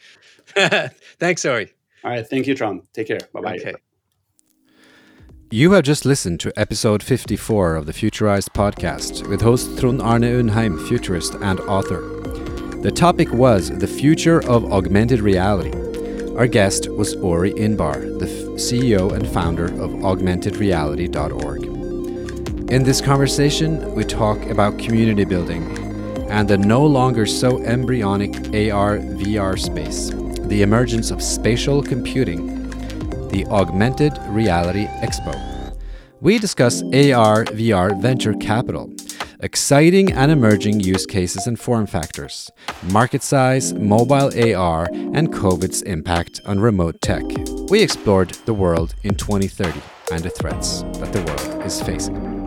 [1.18, 1.72] Thanks, Ori.
[2.04, 2.26] All right.
[2.26, 2.82] Thank you, Trond.
[2.92, 3.20] Take care.
[3.32, 3.56] Bye bye.
[3.56, 3.74] Okay.
[5.50, 10.22] You have just listened to episode 54 of the Futurized podcast with host Trond Arne
[10.22, 12.02] Undheim, futurist and author.
[12.82, 15.72] The topic was the future of augmented reality.
[16.36, 18.26] Our guest was Ori Inbar, the
[18.56, 21.77] CEO and founder of augmentedreality.org.
[22.70, 25.62] In this conversation, we talk about community building
[26.28, 30.10] and the no longer so embryonic AR VR space,
[30.48, 32.68] the emergence of spatial computing
[33.30, 35.74] the Augmented Reality Expo.
[36.20, 38.92] We discuss AR VR venture capital,
[39.40, 42.50] exciting and emerging use cases and form factors,
[42.82, 47.24] market size, mobile AR, and COVID's impact on remote tech.
[47.70, 49.80] We explored the world in 2030
[50.12, 52.37] and the threats that the world is facing.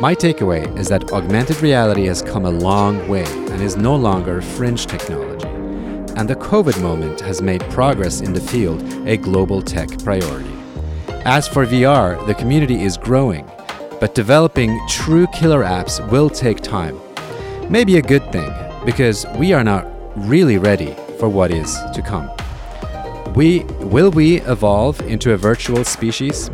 [0.00, 4.42] My takeaway is that augmented reality has come a long way and is no longer
[4.42, 5.34] fringe technology
[6.16, 10.52] and the COVID moment has made progress in the field a global tech priority.
[11.24, 13.50] As for VR, the community is growing,
[14.00, 17.00] but developing true killer apps will take time.
[17.70, 18.52] Maybe a good thing,
[18.84, 19.86] because we are not
[20.16, 22.30] really ready for what is to come.
[23.34, 26.50] We will we evolve into a virtual species?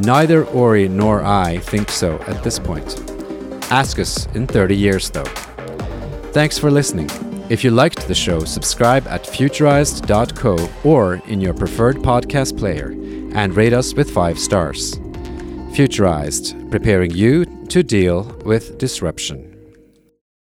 [0.00, 3.00] Neither Ori nor I think so at this point.
[3.70, 5.24] Ask us in 30 years though.
[6.32, 7.10] Thanks for listening.
[7.50, 12.90] If you liked the show, subscribe at futurized.co or in your preferred podcast player
[13.34, 14.98] and rate us with five stars.
[15.74, 19.57] Futurized, preparing you to deal with disruption.